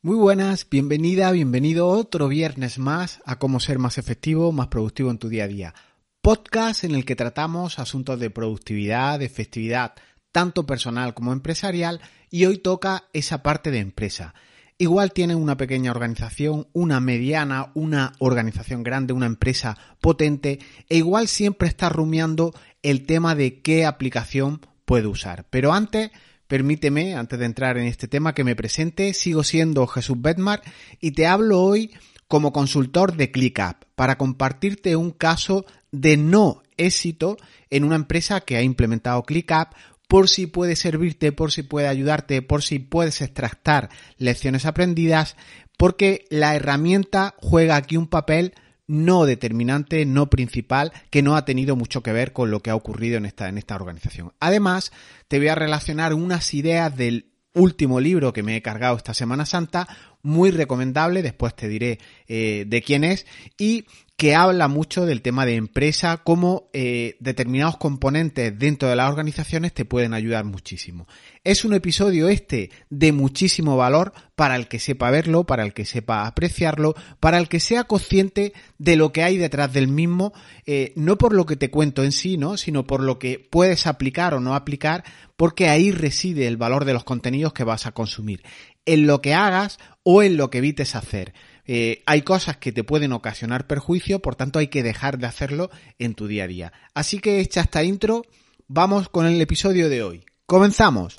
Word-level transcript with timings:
Muy 0.00 0.14
buenas, 0.14 0.64
bienvenida, 0.70 1.32
bienvenido 1.32 1.88
otro 1.88 2.28
viernes 2.28 2.78
más 2.78 3.20
a 3.24 3.40
cómo 3.40 3.58
ser 3.58 3.80
más 3.80 3.98
efectivo, 3.98 4.52
más 4.52 4.68
productivo 4.68 5.10
en 5.10 5.18
tu 5.18 5.28
día 5.28 5.42
a 5.42 5.48
día. 5.48 5.74
Podcast 6.22 6.84
en 6.84 6.94
el 6.94 7.04
que 7.04 7.16
tratamos 7.16 7.80
asuntos 7.80 8.20
de 8.20 8.30
productividad, 8.30 9.18
de 9.18 9.24
efectividad, 9.24 9.94
tanto 10.30 10.66
personal 10.66 11.14
como 11.14 11.32
empresarial, 11.32 12.00
y 12.30 12.44
hoy 12.44 12.58
toca 12.58 13.08
esa 13.12 13.42
parte 13.42 13.72
de 13.72 13.80
empresa. 13.80 14.34
Igual 14.78 15.12
tiene 15.12 15.34
una 15.34 15.56
pequeña 15.56 15.90
organización, 15.90 16.68
una 16.72 17.00
mediana, 17.00 17.72
una 17.74 18.12
organización 18.20 18.84
grande, 18.84 19.14
una 19.14 19.26
empresa 19.26 19.76
potente, 20.00 20.60
e 20.88 20.98
igual 20.98 21.26
siempre 21.26 21.66
está 21.66 21.88
rumiando 21.88 22.54
el 22.82 23.04
tema 23.04 23.34
de 23.34 23.62
qué 23.62 23.84
aplicación 23.84 24.60
puede 24.84 25.08
usar. 25.08 25.46
Pero 25.50 25.72
antes, 25.72 26.12
permíteme, 26.48 27.14
antes 27.14 27.38
de 27.38 27.44
entrar 27.44 27.78
en 27.78 27.84
este 27.84 28.08
tema, 28.08 28.34
que 28.34 28.42
me 28.42 28.56
presente. 28.56 29.14
Sigo 29.14 29.44
siendo 29.44 29.86
Jesús 29.86 30.20
Bedmar 30.20 30.62
y 31.00 31.12
te 31.12 31.26
hablo 31.26 31.62
hoy 31.62 31.92
como 32.26 32.52
consultor 32.52 33.16
de 33.16 33.30
ClickUp 33.30 33.84
para 33.94 34.18
compartirte 34.18 34.96
un 34.96 35.12
caso 35.12 35.64
de 35.92 36.16
no 36.16 36.62
éxito 36.76 37.36
en 37.70 37.84
una 37.84 37.96
empresa 37.96 38.40
que 38.40 38.56
ha 38.56 38.62
implementado 38.62 39.22
ClickUp 39.22 39.68
por 40.08 40.28
si 40.28 40.46
puede 40.46 40.74
servirte, 40.74 41.32
por 41.32 41.52
si 41.52 41.62
puede 41.62 41.86
ayudarte, 41.86 42.40
por 42.40 42.62
si 42.62 42.78
puedes 42.78 43.20
extractar 43.20 43.90
lecciones 44.16 44.64
aprendidas, 44.64 45.36
porque 45.76 46.24
la 46.30 46.56
herramienta 46.56 47.34
juega 47.38 47.76
aquí 47.76 47.96
un 47.96 48.08
papel 48.08 48.54
no 48.88 49.26
determinante, 49.26 50.04
no 50.04 50.30
principal, 50.30 50.92
que 51.10 51.22
no 51.22 51.36
ha 51.36 51.44
tenido 51.44 51.76
mucho 51.76 52.02
que 52.02 52.12
ver 52.12 52.32
con 52.32 52.50
lo 52.50 52.60
que 52.60 52.70
ha 52.70 52.74
ocurrido 52.74 53.18
en 53.18 53.26
esta, 53.26 53.48
en 53.48 53.58
esta 53.58 53.76
organización. 53.76 54.32
Además, 54.40 54.90
te 55.28 55.38
voy 55.38 55.48
a 55.48 55.54
relacionar 55.54 56.14
unas 56.14 56.52
ideas 56.54 56.96
del 56.96 57.30
último 57.54 58.00
libro 58.00 58.32
que 58.32 58.42
me 58.42 58.56
he 58.56 58.62
cargado 58.62 58.96
esta 58.96 59.14
Semana 59.14 59.46
Santa, 59.46 59.86
muy 60.22 60.50
recomendable, 60.50 61.22
después 61.22 61.54
te 61.54 61.68
diré 61.68 61.98
eh, 62.26 62.64
de 62.66 62.82
quién 62.82 63.04
es, 63.04 63.26
y 63.58 63.84
que 64.18 64.34
habla 64.34 64.66
mucho 64.66 65.06
del 65.06 65.22
tema 65.22 65.46
de 65.46 65.54
empresa, 65.54 66.16
cómo 66.24 66.70
eh, 66.72 67.16
determinados 67.20 67.76
componentes 67.76 68.58
dentro 68.58 68.88
de 68.88 68.96
las 68.96 69.08
organizaciones 69.08 69.72
te 69.72 69.84
pueden 69.84 70.12
ayudar 70.12 70.44
muchísimo. 70.44 71.06
Es 71.44 71.64
un 71.64 71.72
episodio 71.72 72.28
este 72.28 72.72
de 72.90 73.12
muchísimo 73.12 73.76
valor 73.76 74.12
para 74.34 74.56
el 74.56 74.66
que 74.66 74.80
sepa 74.80 75.12
verlo, 75.12 75.44
para 75.44 75.62
el 75.62 75.72
que 75.72 75.84
sepa 75.84 76.26
apreciarlo, 76.26 76.96
para 77.20 77.38
el 77.38 77.48
que 77.48 77.60
sea 77.60 77.84
consciente 77.84 78.54
de 78.76 78.96
lo 78.96 79.12
que 79.12 79.22
hay 79.22 79.36
detrás 79.36 79.72
del 79.72 79.86
mismo, 79.86 80.32
eh, 80.66 80.92
no 80.96 81.16
por 81.16 81.32
lo 81.32 81.46
que 81.46 81.54
te 81.54 81.70
cuento 81.70 82.02
en 82.02 82.10
sí, 82.10 82.36
¿no? 82.36 82.56
sino 82.56 82.88
por 82.88 83.00
lo 83.04 83.20
que 83.20 83.38
puedes 83.38 83.86
aplicar 83.86 84.34
o 84.34 84.40
no 84.40 84.56
aplicar, 84.56 85.04
porque 85.36 85.68
ahí 85.68 85.92
reside 85.92 86.48
el 86.48 86.56
valor 86.56 86.84
de 86.84 86.92
los 86.92 87.04
contenidos 87.04 87.52
que 87.52 87.62
vas 87.62 87.86
a 87.86 87.92
consumir, 87.92 88.42
en 88.84 89.06
lo 89.06 89.22
que 89.22 89.34
hagas 89.34 89.78
o 90.02 90.24
en 90.24 90.36
lo 90.36 90.50
que 90.50 90.58
evites 90.58 90.96
hacer. 90.96 91.34
Eh, 91.70 92.02
hay 92.06 92.22
cosas 92.22 92.56
que 92.56 92.72
te 92.72 92.82
pueden 92.82 93.12
ocasionar 93.12 93.66
perjuicio, 93.66 94.20
por 94.20 94.36
tanto 94.36 94.58
hay 94.58 94.68
que 94.68 94.82
dejar 94.82 95.18
de 95.18 95.26
hacerlo 95.26 95.70
en 95.98 96.14
tu 96.14 96.26
día 96.26 96.44
a 96.44 96.46
día. 96.46 96.72
Así 96.94 97.18
que 97.18 97.40
hecha 97.40 97.60
esta 97.60 97.84
intro, 97.84 98.24
vamos 98.68 99.10
con 99.10 99.26
el 99.26 99.38
episodio 99.38 99.90
de 99.90 100.02
hoy. 100.02 100.24
¡Comenzamos! 100.46 101.14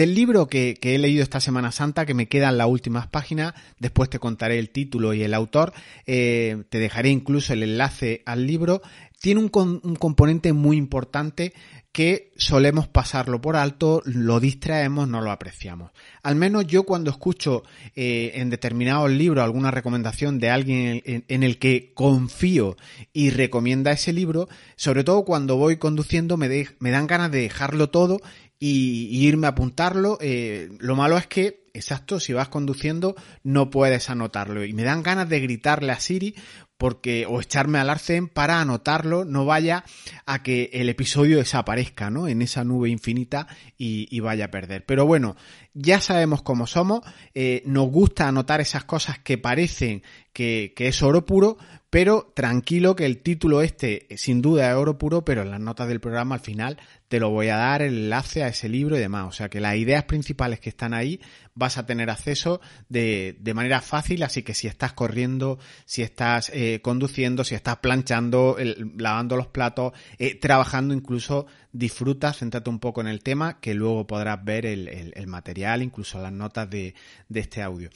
Del 0.00 0.14
libro 0.14 0.46
que, 0.46 0.78
he 0.80 0.98
leído 0.98 1.22
esta 1.22 1.40
Semana 1.40 1.72
Santa, 1.72 2.06
que 2.06 2.14
me 2.14 2.26
quedan 2.26 2.56
las 2.56 2.68
últimas 2.68 3.06
páginas, 3.06 3.52
después 3.78 4.08
te 4.08 4.18
contaré 4.18 4.58
el 4.58 4.70
título 4.70 5.12
y 5.12 5.22
el 5.22 5.34
autor, 5.34 5.74
eh, 6.06 6.62
te 6.70 6.78
dejaré 6.78 7.10
incluso 7.10 7.52
el 7.52 7.62
enlace 7.62 8.22
al 8.24 8.46
libro, 8.46 8.80
tiene 9.20 9.40
un, 9.40 9.80
un 9.82 9.96
componente 9.96 10.52
muy 10.52 10.76
importante 10.76 11.52
que 11.92 12.32
solemos 12.36 12.86
pasarlo 12.86 13.40
por 13.40 13.56
alto, 13.56 14.00
lo 14.04 14.38
distraemos, 14.38 15.08
no 15.08 15.20
lo 15.20 15.32
apreciamos. 15.32 15.90
Al 16.22 16.36
menos 16.36 16.66
yo 16.66 16.84
cuando 16.84 17.10
escucho 17.10 17.64
eh, 17.96 18.32
en 18.36 18.48
determinados 18.48 19.10
libros 19.10 19.42
alguna 19.42 19.70
recomendación 19.70 20.38
de 20.38 20.50
alguien 20.50 21.02
en, 21.04 21.42
el 21.42 21.58
que 21.58 21.92
confío 21.94 22.76
y 23.12 23.30
recomienda 23.30 23.90
ese 23.90 24.12
libro, 24.12 24.48
sobre 24.76 25.02
todo 25.02 25.24
cuando 25.24 25.56
voy 25.56 25.78
conduciendo 25.78 26.36
me, 26.36 26.68
me 26.78 26.90
dan 26.90 27.08
ganas 27.08 27.32
de 27.32 27.42
dejarlo 27.42 27.90
todo 27.90 28.20
y, 28.60 29.26
irme 29.26 29.48
a 29.48 29.50
apuntarlo. 29.50 30.16
Eh, 30.20 30.68
lo 30.78 30.94
malo 30.94 31.18
es 31.18 31.26
que, 31.26 31.64
exacto, 31.74 32.20
si 32.20 32.32
vas 32.32 32.48
conduciendo 32.48 33.16
no 33.42 33.70
puedes 33.70 34.10
anotarlo 34.10 34.64
y 34.64 34.72
me 34.74 34.84
dan 34.84 35.02
ganas 35.02 35.28
de 35.28 35.40
gritarle 35.40 35.90
a 35.90 35.98
Siri 35.98 36.36
porque 36.80 37.26
o 37.28 37.42
echarme 37.42 37.78
al 37.78 37.90
arcén 37.90 38.26
para 38.26 38.62
anotarlo, 38.62 39.26
no 39.26 39.44
vaya 39.44 39.84
a 40.24 40.42
que 40.42 40.70
el 40.72 40.88
episodio 40.88 41.36
desaparezca, 41.36 42.08
¿no? 42.08 42.26
En 42.26 42.40
esa 42.40 42.64
nube 42.64 42.88
infinita 42.88 43.46
y, 43.76 44.18
vaya 44.20 44.46
a 44.46 44.50
perder. 44.50 44.86
Pero 44.86 45.04
bueno, 45.04 45.36
ya 45.74 46.00
sabemos 46.00 46.42
cómo 46.42 46.66
somos, 46.66 47.00
eh, 47.34 47.62
nos 47.66 47.90
gusta 47.90 48.28
anotar 48.28 48.60
esas 48.60 48.84
cosas 48.84 49.18
que 49.18 49.38
parecen 49.38 50.02
que, 50.32 50.72
que, 50.76 50.88
es 50.88 51.02
oro 51.02 51.24
puro, 51.24 51.58
pero 51.90 52.32
tranquilo 52.34 52.94
que 52.94 53.06
el 53.06 53.18
título 53.18 53.62
este 53.62 54.06
sin 54.16 54.42
duda 54.42 54.70
es 54.70 54.76
oro 54.76 54.96
puro, 54.96 55.24
pero 55.24 55.42
en 55.42 55.50
las 55.50 55.60
notas 55.60 55.88
del 55.88 56.00
programa 56.00 56.36
al 56.36 56.40
final 56.40 56.78
te 57.08 57.18
lo 57.18 57.30
voy 57.30 57.48
a 57.48 57.56
dar 57.56 57.82
el 57.82 58.04
enlace 58.04 58.44
a 58.44 58.48
ese 58.48 58.68
libro 58.68 58.96
y 58.96 59.00
demás. 59.00 59.26
O 59.26 59.32
sea 59.32 59.48
que 59.48 59.60
las 59.60 59.74
ideas 59.74 60.04
principales 60.04 60.60
que 60.60 60.68
están 60.68 60.94
ahí 60.94 61.20
vas 61.56 61.76
a 61.76 61.84
tener 61.84 62.08
acceso 62.08 62.60
de, 62.88 63.36
de 63.40 63.54
manera 63.54 63.80
fácil, 63.80 64.22
así 64.22 64.44
que 64.44 64.54
si 64.54 64.68
estás 64.68 64.92
corriendo, 64.92 65.58
si 65.84 66.02
estás 66.02 66.52
eh, 66.54 66.78
conduciendo, 66.80 67.42
si 67.42 67.56
estás 67.56 67.78
planchando, 67.78 68.56
lavando 68.96 69.36
los 69.36 69.48
platos, 69.48 69.92
eh, 70.18 70.36
trabajando 70.36 70.94
incluso, 70.94 71.46
disfruta, 71.72 72.32
céntrate 72.32 72.70
un 72.70 72.78
poco 72.78 73.00
en 73.00 73.08
el 73.08 73.22
tema, 73.22 73.60
que 73.60 73.74
luego 73.74 74.06
podrás 74.06 74.44
ver 74.44 74.66
el, 74.66 74.88
el 74.88 75.26
material, 75.26 75.82
incluso 75.82 76.20
las 76.20 76.32
notas 76.32 76.68
de, 76.68 76.94
de 77.28 77.40
este 77.40 77.62
audio. 77.62 77.90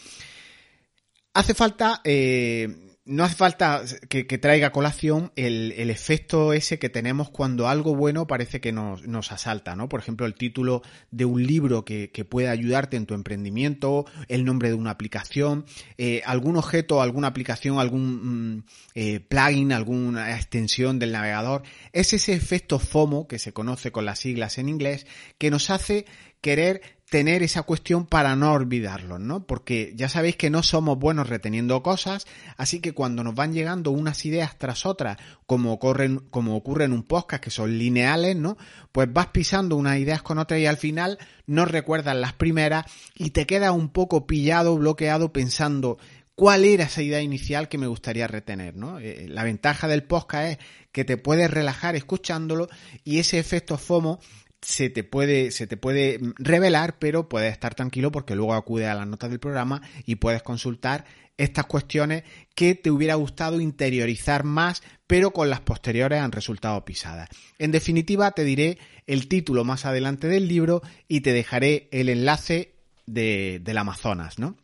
Hace 1.33 1.55
falta 1.55 2.01
eh, 2.05 2.94
no 3.07 3.25
hace 3.25 3.35
falta 3.35 3.83
que, 4.09 4.25
traiga 4.39 4.73
colación 4.73 5.31
el, 5.37 5.73
efecto 5.91 6.55
ese 6.55 6.79
que 6.79 6.89
tenemos 6.89 7.29
cuando 7.29 7.69
algo 7.69 7.95
bueno 7.95 8.27
parece 8.27 8.61
que 8.63 8.73
nos, 8.73 9.33
asalta, 9.33 9.77
¿no? 9.77 9.89
Por 9.89 10.01
ejemplo, 10.01 10.27
el 10.27 10.35
título 10.35 10.83
de 11.11 11.27
un 11.27 11.47
libro 11.47 11.85
que, 11.85 12.11
que 12.11 12.25
puede 12.25 12.49
ayudarte 12.49 12.97
en 12.97 13.05
tu 13.05 13.15
emprendimiento, 13.15 14.07
el 14.29 14.45
nombre 14.45 14.69
de 14.69 14.75
una 14.75 14.91
aplicación, 14.91 15.67
eh, 15.99 16.23
algún 16.25 16.57
objeto, 16.57 17.03
alguna 17.03 17.29
aplicación, 17.29 17.79
algún 17.79 18.57
mm, 18.57 18.65
eh, 18.95 19.21
plugin, 19.21 19.73
alguna 19.73 20.35
extensión 20.35 20.99
del 20.99 21.13
navegador. 21.13 21.63
Es 21.93 22.15
ese 22.15 22.33
efecto 22.33 22.79
FOMO, 22.79 23.29
que 23.29 23.39
se 23.39 23.53
conoce 23.53 23.93
con 23.93 24.07
las 24.07 24.21
siglas 24.21 24.57
en 24.57 24.71
inglés, 24.71 25.07
que 25.37 25.51
nos 25.51 25.69
hace 25.69 26.07
querer 26.41 26.83
tener 27.15 27.45
esa 27.45 27.63
cuestión 27.63 28.07
para 28.07 28.35
no 28.35 28.51
olvidarlo, 28.51 29.21
¿no? 29.21 29.47
Porque 29.47 29.93
ya 29.95 30.09
sabéis 30.09 30.35
que 30.35 30.51
no 30.51 30.65
somos 30.65 30.99
buenos 30.99 31.29
reteniendo 31.29 31.81
cosas, 31.81 32.27
así 32.57 32.81
que 32.81 32.91
cuando 32.91 33.23
nos 33.23 33.37
van 33.37 33.53
llegando 33.53 33.93
unas 33.93 34.27
ideas 34.27 34.59
tras 34.59 34.85
otras, 34.85 35.19
como, 35.47 35.73
ocurren, 35.73 36.19
como 36.31 36.57
ocurre 36.57 36.87
en 36.87 36.93
un 36.93 37.05
podcast 37.05 37.41
que 37.41 37.51
son 37.51 37.79
lineales, 37.79 38.35
¿no? 38.35 38.57
Pues 38.91 39.13
vas 39.13 39.29
pisando 39.29 39.77
unas 39.77 39.99
ideas 39.99 40.23
con 40.23 40.41
otras 40.41 40.59
y 40.59 40.67
al 40.67 40.77
final 40.77 41.21
no 41.47 41.67
recuerdas 41.67 42.17
las 42.17 42.33
primeras 42.33 42.85
y 43.15 43.31
te 43.31 43.47
quedas 43.47 43.71
un 43.71 43.91
poco 43.91 44.27
pillado, 44.27 44.77
bloqueado 44.77 45.33
pensando 45.33 45.99
cuál 46.35 46.65
era 46.65 46.83
esa 46.83 47.01
idea 47.01 47.21
inicial 47.21 47.69
que 47.69 47.79
me 47.79 47.87
gustaría 47.87 48.27
retener, 48.27 48.75
¿no? 48.75 48.99
Eh, 48.99 49.27
la 49.29 49.45
ventaja 49.45 49.87
del 49.87 50.03
podcast 50.03 50.49
es 50.49 50.59
que 50.91 51.05
te 51.05 51.17
puedes 51.17 51.49
relajar 51.49 51.95
escuchándolo 51.95 52.69
y 53.05 53.21
ese 53.21 53.39
efecto 53.39 53.79
FOMO 53.79 54.19
se 54.65 54.91
te 54.91 55.05
puede, 55.05 55.51
se 55.51 55.67
te 55.67 55.77
puede 55.77 56.19
revelar, 56.37 56.99
pero 56.99 57.29
puedes 57.29 57.53
estar 57.53 57.75
tranquilo 57.75 58.11
porque 58.11 58.35
luego 58.35 58.55
acude 58.55 58.87
a 58.87 58.95
las 58.95 59.07
notas 59.07 59.31
del 59.31 59.39
programa 59.39 59.83
y 60.07 60.17
puedes 60.17 60.43
consultar 60.43 61.05
estas 61.37 61.67
cuestiones 61.67 62.25
que 62.55 62.75
te 62.75 62.91
hubiera 62.91 63.17
gustado 63.17 63.61
interiorizar 63.61 64.45
más, 64.45 64.83
pero 65.07 65.33
con 65.33 65.51
las 65.51 65.61
posteriores 65.61 66.21
han 66.21 66.33
resultado 66.33 66.85
pisadas. 66.85 67.29
En 67.59 67.73
definitiva, 67.73 68.31
te 68.31 68.45
diré 68.45 68.79
el 69.07 69.29
título 69.29 69.65
más 69.65 69.85
adelante 69.85 70.29
del 70.29 70.49
libro 70.49 70.83
y 71.09 71.21
te 71.21 71.33
dejaré 71.33 71.89
el 71.93 72.09
enlace 72.09 72.75
de, 73.07 73.61
del 73.63 73.79
Amazonas, 73.79 74.39
¿no? 74.39 74.57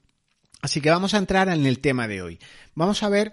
Así 0.63 0.81
que 0.81 0.91
vamos 0.91 1.15
a 1.15 1.19
entrar 1.19 1.49
en 1.49 1.67
el 1.67 1.81
tema 1.81 2.07
de 2.07 2.23
hoy. 2.23 2.39
Vamos 2.75 3.03
a 3.03 3.09
ver 3.09 3.33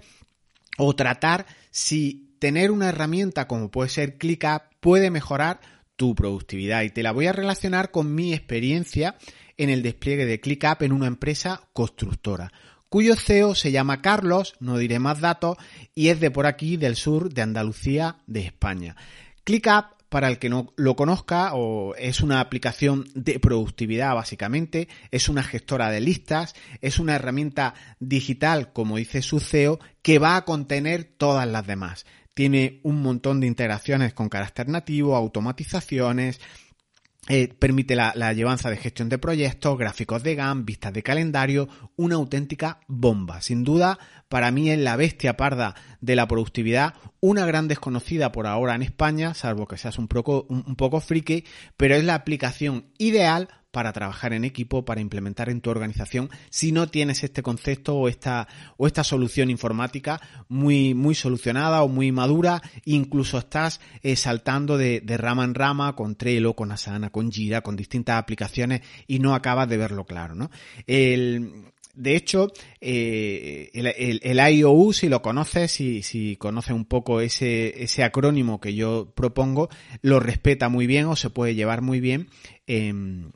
o 0.78 0.96
tratar 0.96 1.46
si 1.72 2.36
tener 2.40 2.72
una 2.72 2.90
herramienta 2.90 3.48
como 3.48 3.72
puede 3.72 3.90
ser 3.90 4.18
ClickUp 4.18 4.62
puede 4.80 5.12
mejorar 5.12 5.60
tu 5.98 6.16
productividad 6.16 6.84
y 6.84 6.90
te 6.90 7.04
la 7.04 7.12
voy 7.12 7.28
a 7.28 7.34
relacionar 7.34 7.92
con 7.92 8.16
mi 8.16 8.34
experiencia 8.34 9.18
en 9.58 9.70
el 9.70 9.84
despliegue 9.84 10.26
de 10.26 10.40
ClickUp 10.40 10.84
en 10.84 10.94
una 10.94 11.08
empresa 11.08 11.68
constructora 11.74 12.54
cuyo 12.90 13.16
CEO 13.16 13.56
se 13.56 13.72
llama 13.72 14.02
Carlos, 14.02 14.56
no 14.60 14.78
diré 14.78 15.00
más 15.00 15.20
datos, 15.20 15.58
y 15.94 16.10
es 16.10 16.20
de 16.20 16.32
por 16.32 16.46
aquí, 16.46 16.78
del 16.78 16.96
sur 16.96 17.34
de 17.34 17.42
Andalucía, 17.42 18.18
de 18.28 18.42
España. 18.42 18.96
ClickUp 19.44 19.98
para 20.10 20.30
el 20.30 20.40
que 20.40 20.50
no 20.50 20.72
lo 20.78 20.96
conozca, 20.96 21.54
o 21.54 21.94
es 21.96 22.22
una 22.22 22.40
aplicación 22.40 23.06
de 23.14 23.40
productividad 23.40 24.16
básicamente, 24.16 24.88
es 25.12 25.28
una 25.28 25.44
gestora 25.44 25.90
de 25.92 26.00
listas, 26.00 26.56
es 26.82 27.00
una 27.00 27.16
herramienta 27.16 27.74
digital, 28.00 28.72
como 28.72 28.98
dice 28.98 29.22
su 29.22 29.42
CEO, 29.42 29.80
que 30.02 30.20
va 30.20 30.38
a 30.38 30.46
contener 30.46 31.04
todas 31.04 31.48
las 31.48 31.68
demás 31.68 32.06
tiene 32.38 32.82
un 32.84 33.02
montón 33.02 33.40
de 33.40 33.48
integraciones 33.48 34.14
con 34.14 34.30
carácter 34.30 34.70
nativo, 34.70 35.16
automatizaciones, 35.16 36.40
eh, 37.30 37.48
permite 37.48 37.96
la, 37.96 38.14
llevanza 38.34 38.70
de 38.70 38.78
gestión 38.78 39.10
de 39.10 39.18
proyectos, 39.18 39.76
gráficos 39.76 40.22
de 40.22 40.36
GAN, 40.36 40.64
vistas 40.64 40.94
de 40.94 41.02
calendario, 41.02 41.68
una 41.96 42.14
auténtica 42.14 42.80
bomba. 42.88 43.42
Sin 43.42 43.64
duda, 43.64 43.98
para 44.30 44.52
mí 44.52 44.70
es 44.70 44.80
la 44.80 44.96
bestia 44.96 45.38
parda 45.38 45.76
de 46.02 46.16
la 46.16 46.28
productividad, 46.28 46.94
una 47.20 47.46
gran 47.46 47.68
desconocida 47.68 48.32
por 48.32 48.48
ahora 48.48 48.76
en 48.76 48.82
España, 48.82 49.34
salvo 49.34 49.68
que 49.68 49.78
seas 49.78 49.98
un 49.98 50.08
poco, 50.08 50.46
un 50.50 50.76
poco 50.76 51.00
friki, 51.00 51.46
pero 51.76 51.96
es 51.96 52.04
la 52.04 52.16
aplicación 52.16 52.88
ideal 52.98 53.50
para 53.78 53.94
trabajar 53.94 54.34
en 54.34 54.44
equipo, 54.44 54.86
para 54.86 55.02
implementar 55.02 55.50
en 55.50 55.62
tu 55.62 55.70
organización, 55.70 56.32
si 56.50 56.72
no 56.72 56.88
tienes 56.88 57.24
este 57.24 57.44
concepto 57.44 57.96
o 57.96 58.08
esta, 58.08 58.48
o 58.78 58.88
esta 58.88 59.04
solución 59.04 59.52
informática 59.52 60.20
muy, 60.48 60.96
muy 60.96 61.14
solucionada 61.14 61.84
o 61.84 61.88
muy 61.88 62.12
madura, 62.12 62.62
incluso 62.86 63.38
estás 63.38 63.80
eh, 64.02 64.16
saltando 64.16 64.78
de, 64.78 65.02
de, 65.02 65.18
rama 65.18 65.44
en 65.44 65.54
rama 65.54 65.96
con 65.96 66.16
Trello, 66.16 66.56
con 66.56 66.72
Asana, 66.72 67.12
con 67.12 67.32
Jira, 67.32 67.62
con 67.62 67.76
distintas 67.76 68.18
aplicaciones 68.18 68.82
y 69.06 69.20
no 69.20 69.36
acabas 69.36 69.70
de 69.70 69.78
verlo 69.78 70.06
claro, 70.06 70.34
¿no? 70.34 70.50
El, 70.88 71.72
de 71.98 72.16
hecho, 72.16 72.52
eh, 72.80 73.72
el, 73.74 74.40
IOU, 74.56 74.94
si 74.94 75.10
lo 75.10 75.24
conoces, 75.24 75.72
si, 75.72 76.04
si 76.04 76.36
conoces 76.36 76.74
un 76.74 76.86
poco 76.86 77.22
ese, 77.22 78.04
acrónimo 78.04 78.62
que 78.62 78.76
yo 78.76 79.12
propongo, 79.16 79.70
lo 80.04 80.20
respeta 80.20 80.70
muy 80.70 80.86
bien 80.86 81.06
o 81.06 81.16
se 81.16 81.32
puede 81.32 81.56
llevar 81.56 81.82
muy 81.82 82.00
bien 82.00 82.30
en, 82.68 83.34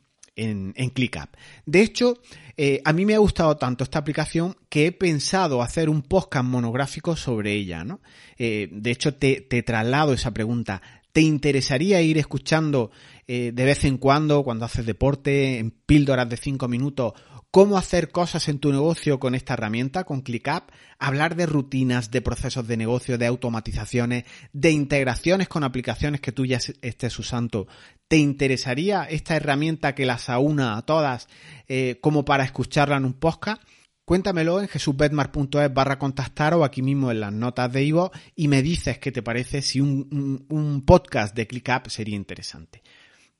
ClickUp. 0.94 1.30
De 1.66 1.82
hecho, 1.82 2.18
eh, 2.56 2.80
a 2.84 2.92
mí 2.92 3.04
me 3.04 3.16
ha 3.16 3.18
gustado 3.18 3.56
tanto 3.56 3.82
esta 3.82 3.98
aplicación 3.98 4.56
que 4.68 4.86
he 4.86 4.92
pensado 4.92 5.60
hacer 5.60 5.90
un 5.90 6.02
podcast 6.02 6.44
monográfico 6.44 7.16
sobre 7.16 7.52
ella, 7.54 7.84
¿no? 7.84 8.00
Eh, 8.38 8.68
de 8.70 8.90
hecho, 8.92 9.14
te, 9.14 9.40
traslado 9.66 10.12
esa 10.12 10.32
pregunta. 10.32 10.82
¿Te 11.12 11.20
interesaría 11.20 12.00
ir 12.00 12.16
escuchando 12.16 12.92
de 13.26 13.52
vez 13.52 13.84
en 13.84 13.96
cuando, 13.96 14.44
cuando 14.44 14.66
haces 14.66 14.84
deporte, 14.84 15.58
en 15.58 15.70
píldoras 15.70 16.28
de 16.28 16.36
5 16.36 16.68
minutos, 16.68 17.14
cómo 17.52 17.76
hacer 17.76 18.10
cosas 18.10 18.48
en 18.48 18.58
tu 18.58 18.72
negocio 18.72 19.20
con 19.20 19.34
esta 19.34 19.52
herramienta, 19.52 20.04
con 20.04 20.22
ClickUp, 20.22 20.72
hablar 20.98 21.36
de 21.36 21.44
rutinas, 21.44 22.10
de 22.10 22.22
procesos 22.22 22.66
de 22.66 22.78
negocio, 22.78 23.18
de 23.18 23.26
automatizaciones, 23.26 24.24
de 24.54 24.70
integraciones 24.70 25.48
con 25.48 25.62
aplicaciones 25.62 26.22
que 26.22 26.32
tú 26.32 26.46
ya 26.46 26.58
estés 26.80 27.18
usando. 27.18 27.68
¿Te 28.08 28.16
interesaría 28.16 29.04
esta 29.04 29.36
herramienta 29.36 29.94
que 29.94 30.06
las 30.06 30.30
aúna 30.30 30.78
a 30.78 30.82
todas 30.86 31.28
eh, 31.68 31.98
como 32.00 32.24
para 32.24 32.44
escucharla 32.44 32.96
en 32.96 33.04
un 33.04 33.12
podcast? 33.12 33.62
Cuéntamelo 34.06 34.62
en 34.62 34.68
jesusbetmar.es 34.68 35.74
barra 35.74 35.98
contactar 35.98 36.54
o 36.54 36.64
aquí 36.64 36.80
mismo 36.80 37.10
en 37.10 37.20
las 37.20 37.32
notas 37.34 37.70
de 37.70 37.84
Ivo 37.84 38.12
y 38.34 38.48
me 38.48 38.62
dices 38.62 38.98
qué 38.98 39.12
te 39.12 39.22
parece 39.22 39.60
si 39.60 39.80
un, 39.80 40.82
podcast 40.86 41.36
de 41.36 41.46
ClickUp 41.46 41.88
sería 41.88 42.16
interesante. 42.16 42.82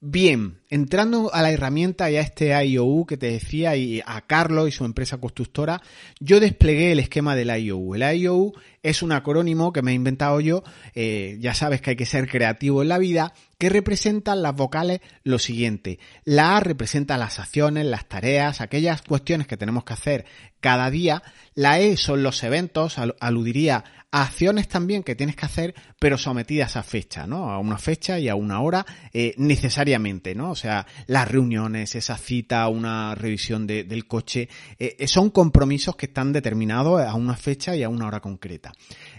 Bien, 0.05 0.59
entrando 0.69 1.33
a 1.33 1.43
la 1.43 1.53
herramienta 1.53 2.11
y 2.11 2.17
a 2.17 2.23
este 2.23 2.49
IOU 2.67 3.07
que 3.07 3.17
te 3.17 3.31
decía 3.31 3.77
y 3.77 4.03
a 4.05 4.21
Carlos 4.23 4.67
y 4.67 4.73
su 4.73 4.85
empresa 4.85 5.19
constructora, 5.19 5.81
yo 6.19 6.41
desplegué 6.41 6.91
el 6.91 6.99
esquema 6.99 7.37
del 7.37 7.57
IOU. 7.57 7.95
El 7.95 8.17
IOU 8.17 8.53
es 8.83 9.03
un 9.03 9.13
acrónimo 9.13 9.73
que 9.73 9.83
me 9.83 9.93
he 9.93 9.95
inventado 9.95 10.41
yo, 10.41 10.65
eh, 10.95 11.37
ya 11.41 11.55
sabes 11.55 11.81
que 11.81 11.91
hay 11.91 11.97
que 11.97 12.07
ser 12.07 12.29
creativo 12.29 12.83
en 12.83 12.89
la 12.89 12.99
vida, 12.99 13.33
que 13.59 13.69
representan 13.69 14.43
las 14.43 14.57
vocales 14.57 15.01
lo 15.23 15.39
siguiente. 15.39 16.01
La 16.25 16.57
A 16.57 16.61
representa 16.61 17.17
las 17.17 17.39
acciones, 17.39 17.87
las 17.87 18.09
tareas, 18.09 18.61
aquellas 18.61 19.03
cuestiones 19.03 19.47
que 19.47 19.57
tenemos 19.57 19.85
que 19.85 19.93
hacer 19.93 20.25
cada 20.61 20.91
día. 20.91 21.23
La 21.55 21.79
E 21.79 21.97
son 21.97 22.25
los 22.25 22.43
eventos, 22.43 22.97
aludiría 23.21 23.85
a 24.11 24.23
acciones 24.23 24.69
también 24.69 25.03
que 25.03 25.15
tienes 25.15 25.37
que 25.37 25.47
hacer, 25.47 25.75
pero 25.99 26.19
sometidas 26.19 26.77
a 26.77 26.83
fecha, 26.83 27.27
¿no? 27.27 27.51
A 27.51 27.59
una 27.59 27.79
fecha 27.79 28.19
y 28.19 28.29
a 28.29 28.35
una 28.35 28.61
hora 28.61 28.85
eh, 29.13 29.35
necesariamente, 29.39 30.35
¿no? 30.35 30.51
O 30.51 30.57
sea, 30.57 30.87
las 31.07 31.31
reuniones, 31.31 31.95
esa 31.95 32.19
cita, 32.19 32.69
una 32.69 33.15
revisión 33.15 33.67
de, 33.67 33.85
del 33.85 34.07
coche, 34.07 34.49
eh, 34.79 35.07
son 35.07 35.31
compromisos 35.31 35.97
que 35.97 36.07
están 36.07 36.33
determinados 36.33 37.01
a 37.01 37.15
una 37.15 37.37
fecha 37.37 37.77
y 37.77 37.83
a 37.83 37.89
una 37.89 38.07
hora 38.07 38.21
concreta. 38.21 38.72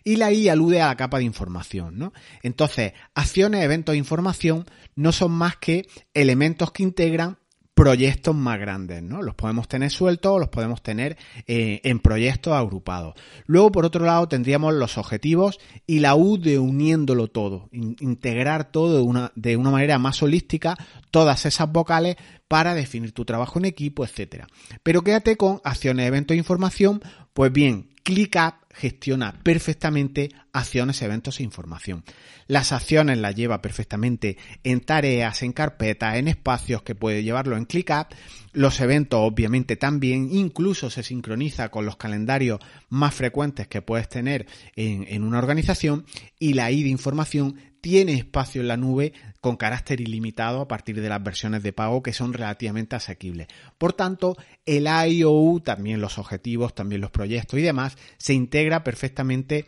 Y 0.03 0.17
la 0.17 0.31
I 0.31 0.49
alude 0.49 0.81
a 0.81 0.87
la 0.87 0.97
capa 0.97 1.17
de 1.17 1.23
información, 1.23 1.97
¿no? 1.97 2.13
Entonces, 2.41 2.93
acciones, 3.15 3.63
eventos 3.63 3.95
e 3.95 3.97
información 3.97 4.65
no 4.95 5.11
son 5.11 5.31
más 5.31 5.57
que 5.57 5.87
elementos 6.13 6.71
que 6.71 6.83
integran 6.83 7.37
proyectos 7.73 8.35
más 8.35 8.59
grandes, 8.59 9.01
¿no? 9.01 9.21
Los 9.21 9.35
podemos 9.35 9.67
tener 9.67 9.89
sueltos 9.89 10.33
o 10.33 10.39
los 10.39 10.49
podemos 10.49 10.83
tener 10.83 11.17
eh, 11.47 11.81
en 11.83 11.99
proyectos 11.99 12.53
agrupados. 12.53 13.15
Luego, 13.45 13.71
por 13.71 13.85
otro 13.85 14.05
lado, 14.05 14.27
tendríamos 14.27 14.73
los 14.73 14.97
objetivos 14.97 15.59
y 15.87 15.99
la 15.99 16.15
U 16.15 16.37
de 16.37 16.59
uniéndolo 16.59 17.29
todo, 17.29 17.69
in 17.71 17.95
integrar 17.99 18.71
todo 18.71 18.97
de 18.97 19.01
una, 19.01 19.31
de 19.35 19.57
una 19.57 19.71
manera 19.71 19.97
más 19.97 20.21
holística, 20.21 20.77
todas 21.09 21.45
esas 21.45 21.71
vocales 21.71 22.15
para 22.47 22.75
definir 22.75 23.11
tu 23.11 23.25
trabajo 23.25 23.57
en 23.57 23.65
equipo, 23.65 24.05
etcétera. 24.05 24.47
Pero 24.83 25.01
quédate 25.01 25.35
con 25.35 25.59
acciones, 25.63 26.07
eventos 26.07 26.35
e 26.35 26.37
información, 26.37 27.01
pues 27.33 27.51
bien, 27.51 27.89
ClickUp 28.03 28.53
gestiona 28.73 29.39
perfectamente 29.43 30.31
acciones, 30.51 31.01
eventos 31.01 31.39
e 31.39 31.43
información. 31.43 32.03
Las 32.47 32.71
acciones 32.71 33.17
las 33.17 33.35
lleva 33.35 33.61
perfectamente 33.61 34.37
en 34.63 34.81
tareas, 34.81 35.43
en 35.43 35.53
carpetas, 35.53 36.15
en 36.15 36.27
espacios 36.27 36.83
que 36.83 36.95
puede 36.95 37.23
llevarlo 37.23 37.57
en 37.57 37.65
ClickUp. 37.65 38.07
Los 38.51 38.79
eventos 38.81 39.19
obviamente 39.21 39.75
también, 39.75 40.29
incluso 40.31 40.89
se 40.89 41.03
sincroniza 41.03 41.69
con 41.69 41.85
los 41.85 41.97
calendarios 41.97 42.59
más 42.89 43.13
frecuentes 43.13 43.67
que 43.67 43.81
puedes 43.81 44.09
tener 44.09 44.45
en, 44.75 45.05
en 45.07 45.23
una 45.23 45.39
organización 45.39 46.05
y 46.37 46.53
la 46.53 46.71
I 46.71 46.83
de 46.83 46.89
información 46.89 47.55
tiene 47.83 48.13
espacio 48.13 48.61
en 48.61 48.69
la 48.69 48.77
nube 48.77 49.11
con 49.41 49.57
carácter 49.57 49.99
ilimitado 49.99 50.61
a 50.61 50.69
partir 50.69 51.01
de 51.01 51.09
las 51.09 51.21
versiones 51.21 51.63
de 51.63 51.73
pago 51.73 52.01
que 52.01 52.13
son 52.13 52.31
relativamente 52.31 52.95
asequibles. 52.95 53.47
Por 53.77 53.91
tanto, 53.91 54.37
el 54.65 54.87
IOU, 54.87 55.59
también 55.59 55.99
los 55.99 56.17
objetivos, 56.17 56.73
también 56.73 57.01
los 57.01 57.11
proyectos 57.11 57.59
y 57.59 57.61
demás, 57.61 57.97
se 58.17 58.33
integra 58.33 58.62
perfectamente 58.83 59.65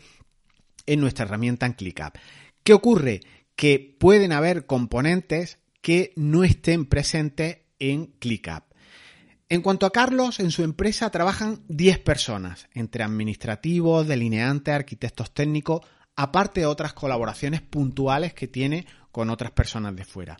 en 0.85 1.01
nuestra 1.01 1.25
herramienta 1.25 1.65
en 1.65 1.73
ClickUp. 1.73 2.15
¿Qué 2.63 2.73
ocurre? 2.73 3.21
Que 3.55 3.95
pueden 3.99 4.31
haber 4.31 4.65
componentes 4.65 5.59
que 5.81 6.13
no 6.15 6.43
estén 6.43 6.85
presentes 6.85 7.59
en 7.79 8.07
ClickUp. 8.19 8.63
En 9.47 9.61
cuanto 9.61 9.85
a 9.85 9.91
Carlos, 9.91 10.39
en 10.39 10.49
su 10.49 10.63
empresa 10.63 11.11
trabajan 11.11 11.61
10 11.67 11.99
personas, 11.99 12.67
entre 12.73 13.03
administrativos, 13.03 14.07
delineantes, 14.07 14.73
arquitectos 14.73 15.33
técnicos, 15.33 15.81
aparte 16.15 16.61
de 16.61 16.65
otras 16.65 16.93
colaboraciones 16.93 17.61
puntuales 17.61 18.33
que 18.33 18.47
tiene 18.47 18.87
con 19.11 19.29
otras 19.29 19.51
personas 19.51 19.95
de 19.95 20.03
fuera. 20.03 20.37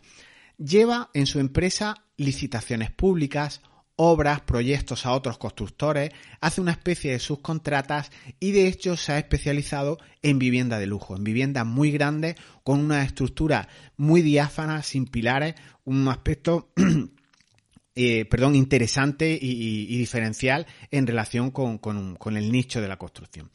Lleva 0.58 1.10
en 1.14 1.26
su 1.26 1.38
empresa 1.38 2.04
licitaciones 2.16 2.90
públicas, 2.90 3.60
obras, 3.96 4.42
proyectos 4.42 5.06
a 5.06 5.12
otros 5.12 5.38
constructores, 5.38 6.10
hace 6.40 6.60
una 6.60 6.72
especie 6.72 7.12
de 7.12 7.18
subcontratas 7.18 8.10
y 8.38 8.52
de 8.52 8.68
hecho 8.68 8.96
se 8.96 9.12
ha 9.12 9.18
especializado 9.18 9.98
en 10.22 10.38
vivienda 10.38 10.78
de 10.78 10.86
lujo, 10.86 11.16
en 11.16 11.24
viviendas 11.24 11.66
muy 11.66 11.90
grandes, 11.90 12.36
con 12.62 12.80
una 12.80 13.02
estructura 13.02 13.68
muy 13.96 14.22
diáfana, 14.22 14.82
sin 14.82 15.06
pilares, 15.06 15.54
un 15.84 16.06
aspecto 16.08 16.70
eh, 17.94 18.26
perdón, 18.26 18.54
interesante 18.54 19.38
y, 19.40 19.96
diferencial 19.96 20.66
en 20.90 21.06
relación 21.06 21.50
con, 21.50 21.78
con 21.78 22.36
el 22.36 22.52
nicho 22.52 22.82
de 22.82 22.88
la 22.88 22.98
construcción. 22.98 23.50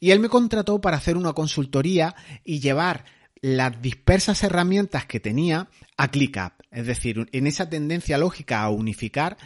Y 0.00 0.10
él 0.10 0.18
me 0.18 0.28
contrató 0.28 0.80
para 0.80 0.96
hacer 0.96 1.16
una 1.16 1.32
consultoría 1.32 2.16
y 2.44 2.58
llevar 2.58 3.04
las 3.44 3.82
dispersas 3.82 4.42
herramientas 4.42 5.04
que 5.04 5.20
tenía 5.20 5.68
a 5.98 6.08
ClickUp. 6.08 6.52
Es 6.70 6.86
decir, 6.86 7.28
en 7.30 7.46
esa 7.46 7.68
tendencia 7.68 8.16
lógica 8.16 8.62
a 8.62 8.70
unificar, 8.70 9.36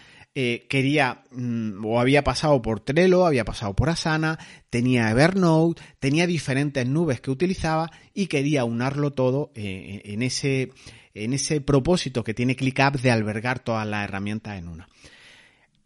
eh, 0.41 0.67
quería 0.69 1.25
mmm, 1.33 1.85
o 1.85 1.99
había 1.99 2.23
pasado 2.23 2.63
por 2.63 2.79
Trello, 2.79 3.27
había 3.27 3.45
pasado 3.45 3.75
por 3.75 3.91
Asana, 3.91 4.39
tenía 4.71 5.11
Evernote, 5.11 5.83
tenía 5.99 6.29
diferentes 6.29 6.87
nubes 6.87 7.21
que 7.21 7.33
utilizaba 7.33 7.91
y 8.15 8.29
quería 8.29 8.65
unarlo 8.65 9.13
todo 9.13 9.51
eh, 9.57 10.01
en 10.05 10.23
ese 10.23 10.71
en 11.13 11.33
ese 11.33 11.61
propósito 11.61 12.23
que 12.23 12.35
tiene 12.35 12.55
ClickUp 12.55 13.01
de 13.01 13.11
albergar 13.11 13.59
todas 13.59 13.85
las 13.85 14.05
herramientas 14.05 14.57
en 14.57 14.69
una. 14.69 14.89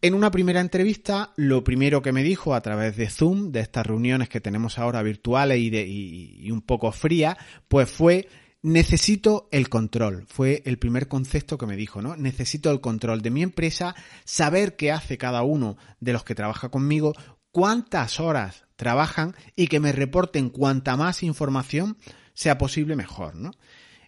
En 0.03 0.13
una 0.13 0.31
primera 0.31 0.61
entrevista, 0.61 1.33
lo 1.37 1.65
primero 1.65 2.03
que 2.03 2.13
me 2.13 2.23
dijo 2.23 2.55
a 2.55 2.61
través 2.61 2.95
de 2.99 3.09
Zoom, 3.09 3.53
de 3.53 3.61
estas 3.61 3.87
reuniones 3.87 4.29
que 4.29 4.43
tenemos 4.43 4.79
ahora 4.79 5.03
virtuales 5.03 5.61
y, 5.61 5.71
de, 5.71 5.87
y, 5.87 6.41
y 6.43 6.51
un 6.51 6.61
poco 6.61 6.93
frías, 6.93 7.39
pues 7.69 7.89
fue 7.89 8.29
necesito 8.63 9.49
el 9.51 9.69
control. 9.69 10.25
Fue 10.29 10.63
el 10.65 10.79
primer 10.79 11.09
concepto 11.09 11.59
que 11.59 11.67
me 11.67 11.77
dijo, 11.77 12.01
¿no? 12.01 12.17
Necesito 12.17 12.71
el 12.71 12.81
control 12.81 13.21
de 13.21 13.31
mi 13.31 13.43
empresa, 13.43 13.95
saber 14.25 14.77
qué 14.77 14.93
hace 14.93 15.19
cada 15.19 15.43
uno 15.43 15.77
de 16.01 16.13
los 16.13 16.25
que 16.25 16.35
trabaja 16.35 16.71
conmigo, 16.71 17.13
cuántas 17.51 18.21
horas 18.21 18.65
trabajan 18.77 19.35
y 19.57 19.67
que 19.67 19.81
me 19.81 19.93
reporten 19.93 20.49
cuanta 20.49 20.97
más 20.97 21.23
información 21.23 21.99
sea 22.35 22.57
posible 22.57 22.97
mejor, 22.97 23.35
¿no? 23.35 23.53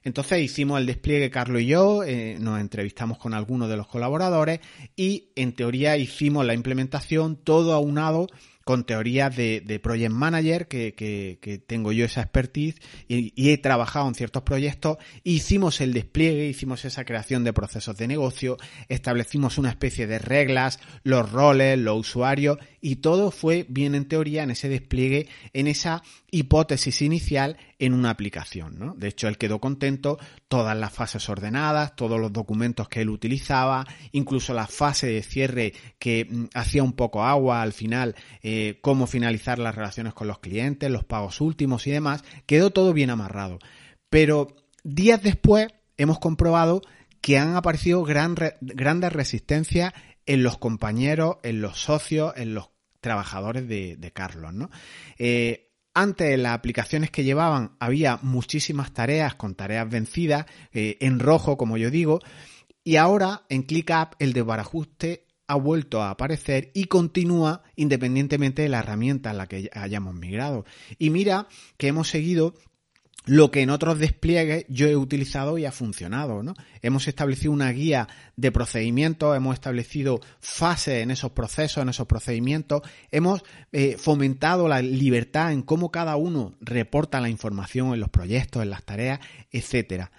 Entonces 0.03 0.43
hicimos 0.43 0.79
el 0.79 0.87
despliegue 0.87 1.31
Carlos 1.31 1.63
y 1.63 1.67
yo, 1.67 2.05
eh, 2.05 2.37
nos 2.39 2.61
entrevistamos 2.61 3.17
con 3.17 3.33
algunos 3.33 3.71
de 3.71 3.77
los 3.79 3.87
colaboradores 3.87 4.61
y 4.97 5.31
en 5.35 5.55
teoría 5.55 5.97
hicimos 5.97 6.45
la 6.45 6.53
implementación 6.53 7.37
todo 7.37 7.73
aunado 7.73 8.27
con 8.65 8.85
teorías 8.85 9.37
de, 9.37 9.61
de 9.61 9.79
project 9.79 10.13
manager, 10.13 10.67
que, 10.69 10.95
que, 10.95 11.39
que, 11.41 11.59
tengo 11.59 11.93
yo 11.93 12.07
esa 12.07 12.23
expertise 12.23 12.77
y, 13.09 13.33
y, 13.37 13.51
he 13.51 13.59
trabajado 13.59 14.09
en 14.09 14.15
ciertos 14.15 14.43
proyectos. 14.43 14.97
Hicimos 15.23 15.81
el 15.81 15.93
despliegue, 15.93 16.49
hicimos 16.49 16.85
esa 16.85 17.05
creación 17.05 17.45
de 17.45 17.53
procesos 17.53 17.97
de 17.97 18.09
negocio, 18.09 18.57
establecimos 18.89 19.59
una 19.59 19.71
especie 19.71 20.07
de 20.07 20.19
reglas, 20.19 20.81
los 21.03 21.31
roles, 21.31 21.79
los 21.79 22.01
usuarios 22.01 22.59
y 22.85 22.97
todo 22.97 23.31
fue 23.31 23.65
bien 23.71 23.95
en 23.95 24.07
teoría 24.07 24.43
en 24.43 24.51
ese 24.51 24.69
despliegue, 24.69 25.27
en 25.55 25.69
esa 25.69 26.03
hipótesis 26.31 27.01
inicial 27.01 27.57
en 27.79 27.95
una 27.95 28.11
aplicación. 28.11 28.79
¿no? 28.79 28.95
De 28.95 29.09
hecho, 29.09 29.27
él 29.27 29.39
quedó 29.39 29.59
contento, 29.59 30.19
todas 30.49 30.77
las 30.77 30.93
fases 30.93 31.27
ordenadas, 31.31 31.97
todos 31.97 32.21
los 32.21 32.31
documentos 32.31 32.91
que 32.91 33.01
él 33.01 33.09
utilizaba, 33.09 33.87
incluso 34.13 34.53
la 34.53 34.67
fase 34.67 35.07
de 35.07 35.23
cierre 35.23 35.73
que 35.99 36.27
mm, 36.31 36.45
hacía 36.53 36.83
un 36.83 36.93
poco 36.93 37.25
agua 37.25 37.63
al 37.63 37.73
final, 37.73 38.17
eh, 38.43 38.81
cómo 38.83 39.07
finalizar 39.07 39.59
las 39.59 39.75
relaciones 39.75 40.13
con 40.13 40.29
los 40.29 40.41
clientes, 40.41 40.91
los 40.91 41.05
pagos 41.05 41.41
últimos 41.41 41.87
y 41.87 41.91
demás, 41.91 42.23
quedó 42.45 42.69
todo 42.69 42.93
bien 42.93 43.09
amarrado. 43.09 43.61
Pero 44.11 44.49
días 44.83 45.23
después 45.23 45.69
hemos 45.97 46.19
comprobado 46.19 46.83
que 47.23 47.39
han 47.39 47.57
aparecido 47.57 48.03
gran, 48.03 48.37
grandes 48.61 49.11
resistencias 49.11 49.95
en 50.27 50.43
los 50.43 50.59
compañeros, 50.59 51.37
en 51.43 51.63
los 51.63 51.81
socios, 51.81 52.35
en 52.37 52.55
los 52.55 52.74
trabajadores 53.05 53.69
de, 53.69 54.11
Carlos, 54.15 54.55
¿no? 54.55 54.71
Eh, 55.19 55.71
antes 55.93 56.39
las 56.39 56.55
aplicaciones 56.55 57.11
que 57.11 57.23
llevaban 57.23 57.77
había 57.79 58.19
muchísimas 58.23 58.93
tareas 58.95 59.35
con 59.35 59.55
tareas 59.55 59.89
vencidas, 59.89 60.47
eh, 60.73 60.97
en 61.01 61.21
rojo, 61.21 61.59
como 61.59 61.77
yo 61.77 61.91
digo, 61.91 62.21
y 62.83 62.97
ahora 62.97 63.43
en 63.51 63.63
ClickUp 63.63 64.15
el 64.19 64.33
desbarajuste 64.33 65.27
ha 65.47 65.57
vuelto 65.57 66.03
a 66.03 66.09
aparecer 66.09 66.71
y 66.75 66.87
continúa 66.87 67.63
independientemente 67.77 68.63
de 68.63 68.71
la 68.71 68.79
herramienta 68.79 69.31
a 69.31 69.35
la 69.35 69.47
que 69.47 69.69
hayamos 69.75 70.15
migrado. 70.15 70.65
Y 70.99 71.11
mira 71.11 71.47
que 71.77 71.89
hemos 71.89 72.09
seguido 72.09 72.55
lo 73.27 73.51
que 73.51 73.63
en 73.63 73.71
otros 73.71 73.99
despliegues 73.99 74.67
yo 74.69 74.87
he 74.87 74.97
utilizado 74.97 75.57
y 75.57 75.65
ha 75.65 75.73
funcionado, 75.73 76.43
¿no? 76.43 76.55
Hemos 76.83 77.09
establecido 77.09 77.53
una 77.53 77.71
guía 77.71 78.09
de 78.37 78.53
procedimientos, 78.53 79.37
hemos 79.37 79.55
establecido 79.55 80.21
fases 80.41 81.03
en 81.03 81.11
esos 81.11 81.33
procesos, 81.33 81.83
en 81.83 81.89
esos 81.89 82.07
procedimientos, 82.07 82.83
hemos 83.11 83.43
eh, 83.73 83.97
fomentado 83.99 84.69
la 84.69 84.83
libertad 84.83 85.53
en 85.53 85.63
cómo 85.63 85.91
cada 85.91 86.17
uno 86.17 86.55
reporta 86.61 87.21
la 87.21 87.31
información 87.31 87.95
en 87.95 88.01
los 88.01 88.11
proyectos, 88.11 88.63
en 88.63 88.71
las 88.71 88.85
tareas, 88.85 89.21
etcétera. 89.51 90.13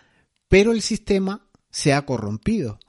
Pero 0.48 0.72
el 0.72 0.82
sistema 0.82 1.46
se 1.70 1.94
ha 1.94 2.06
corrompido. 2.06 2.80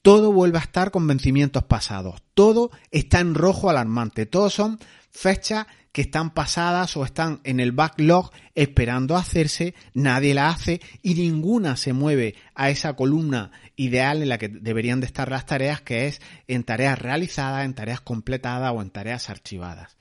Todo 0.00 0.32
vuelve 0.32 0.58
a 0.58 0.62
estar 0.62 0.90
con 0.90 1.06
vencimientos 1.06 1.64
pasados. 1.64 2.22
Todo 2.34 2.70
está 2.90 3.20
en 3.20 3.34
rojo 3.34 3.70
alarmante. 3.70 4.26
Todos 4.26 4.54
son 4.54 4.80
fechas 5.10 5.66
que 5.92 6.00
están 6.00 6.32
pasadas 6.32 6.96
o 6.96 7.04
están 7.04 7.40
en 7.44 7.60
el 7.60 7.72
backlog 7.72 8.30
esperando 8.54 9.16
hacerse, 9.16 9.74
nadie 9.92 10.32
la 10.32 10.48
hace 10.48 10.80
y 11.02 11.14
ninguna 11.14 11.76
se 11.76 11.92
mueve 11.92 12.34
a 12.54 12.70
esa 12.70 12.96
columna 12.96 13.52
ideal 13.76 14.22
en 14.22 14.30
la 14.30 14.38
que 14.38 14.48
deberían 14.48 15.00
de 15.00 15.06
estar 15.06 15.30
las 15.30 15.44
tareas, 15.44 15.82
que 15.82 16.06
es 16.06 16.20
en 16.48 16.64
tareas 16.64 16.98
realizadas, 16.98 17.66
en 17.66 17.74
tareas 17.74 18.00
completadas 18.00 18.72
o 18.74 18.80
en 18.80 18.90
tareas 18.90 19.28
archivadas. 19.28 19.98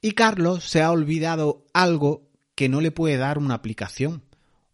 Y 0.00 0.12
Carlos 0.12 0.64
se 0.64 0.82
ha 0.82 0.90
olvidado 0.90 1.66
algo 1.74 2.30
que 2.54 2.68
no 2.68 2.80
le 2.80 2.92
puede 2.92 3.16
dar 3.16 3.38
una 3.38 3.54
aplicación 3.54 4.22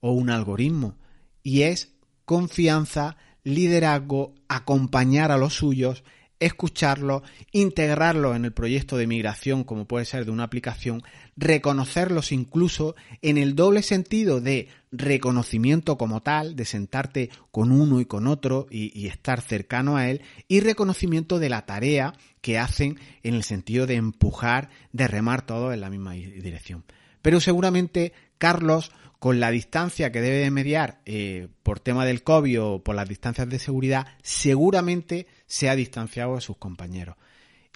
o 0.00 0.12
un 0.12 0.30
algoritmo, 0.30 0.96
y 1.42 1.62
es 1.62 1.94
confianza, 2.24 3.16
liderazgo, 3.44 4.34
acompañar 4.48 5.32
a 5.32 5.38
los 5.38 5.54
suyos 5.54 6.04
escucharlos, 6.40 7.22
integrarlos 7.52 8.36
en 8.36 8.44
el 8.44 8.52
proyecto 8.52 8.96
de 8.96 9.06
migración 9.06 9.64
como 9.64 9.86
puede 9.86 10.04
ser 10.04 10.24
de 10.24 10.30
una 10.30 10.44
aplicación, 10.44 11.02
reconocerlos 11.36 12.32
incluso 12.32 12.94
en 13.22 13.38
el 13.38 13.54
doble 13.54 13.82
sentido 13.82 14.40
de 14.40 14.68
reconocimiento 14.92 15.98
como 15.98 16.22
tal, 16.22 16.56
de 16.56 16.64
sentarte 16.64 17.30
con 17.50 17.72
uno 17.72 18.00
y 18.00 18.06
con 18.06 18.26
otro 18.26 18.66
y, 18.70 18.98
y, 18.98 19.08
estar 19.08 19.40
cercano 19.40 19.96
a 19.96 20.08
él, 20.08 20.22
y 20.46 20.60
reconocimiento 20.60 21.38
de 21.38 21.48
la 21.48 21.66
tarea 21.66 22.14
que 22.40 22.58
hacen 22.58 22.98
en 23.22 23.34
el 23.34 23.42
sentido 23.42 23.86
de 23.86 23.94
empujar, 23.94 24.70
de 24.92 25.08
remar 25.08 25.44
todo 25.44 25.72
en 25.72 25.80
la 25.80 25.90
misma 25.90 26.12
dirección. 26.12 26.84
Pero 27.20 27.40
seguramente 27.40 28.12
Carlos 28.38 28.92
con 29.18 29.40
la 29.40 29.50
distancia 29.50 30.12
que 30.12 30.20
debe 30.20 30.38
de 30.38 30.50
mediar 30.50 31.00
eh, 31.04 31.48
por 31.62 31.80
tema 31.80 32.04
del 32.04 32.22
COVID 32.22 32.62
o 32.62 32.84
por 32.84 32.94
las 32.94 33.08
distancias 33.08 33.48
de 33.48 33.58
seguridad, 33.58 34.06
seguramente 34.22 35.26
se 35.46 35.68
ha 35.68 35.76
distanciado 35.76 36.36
de 36.36 36.40
sus 36.40 36.56
compañeros. 36.56 37.16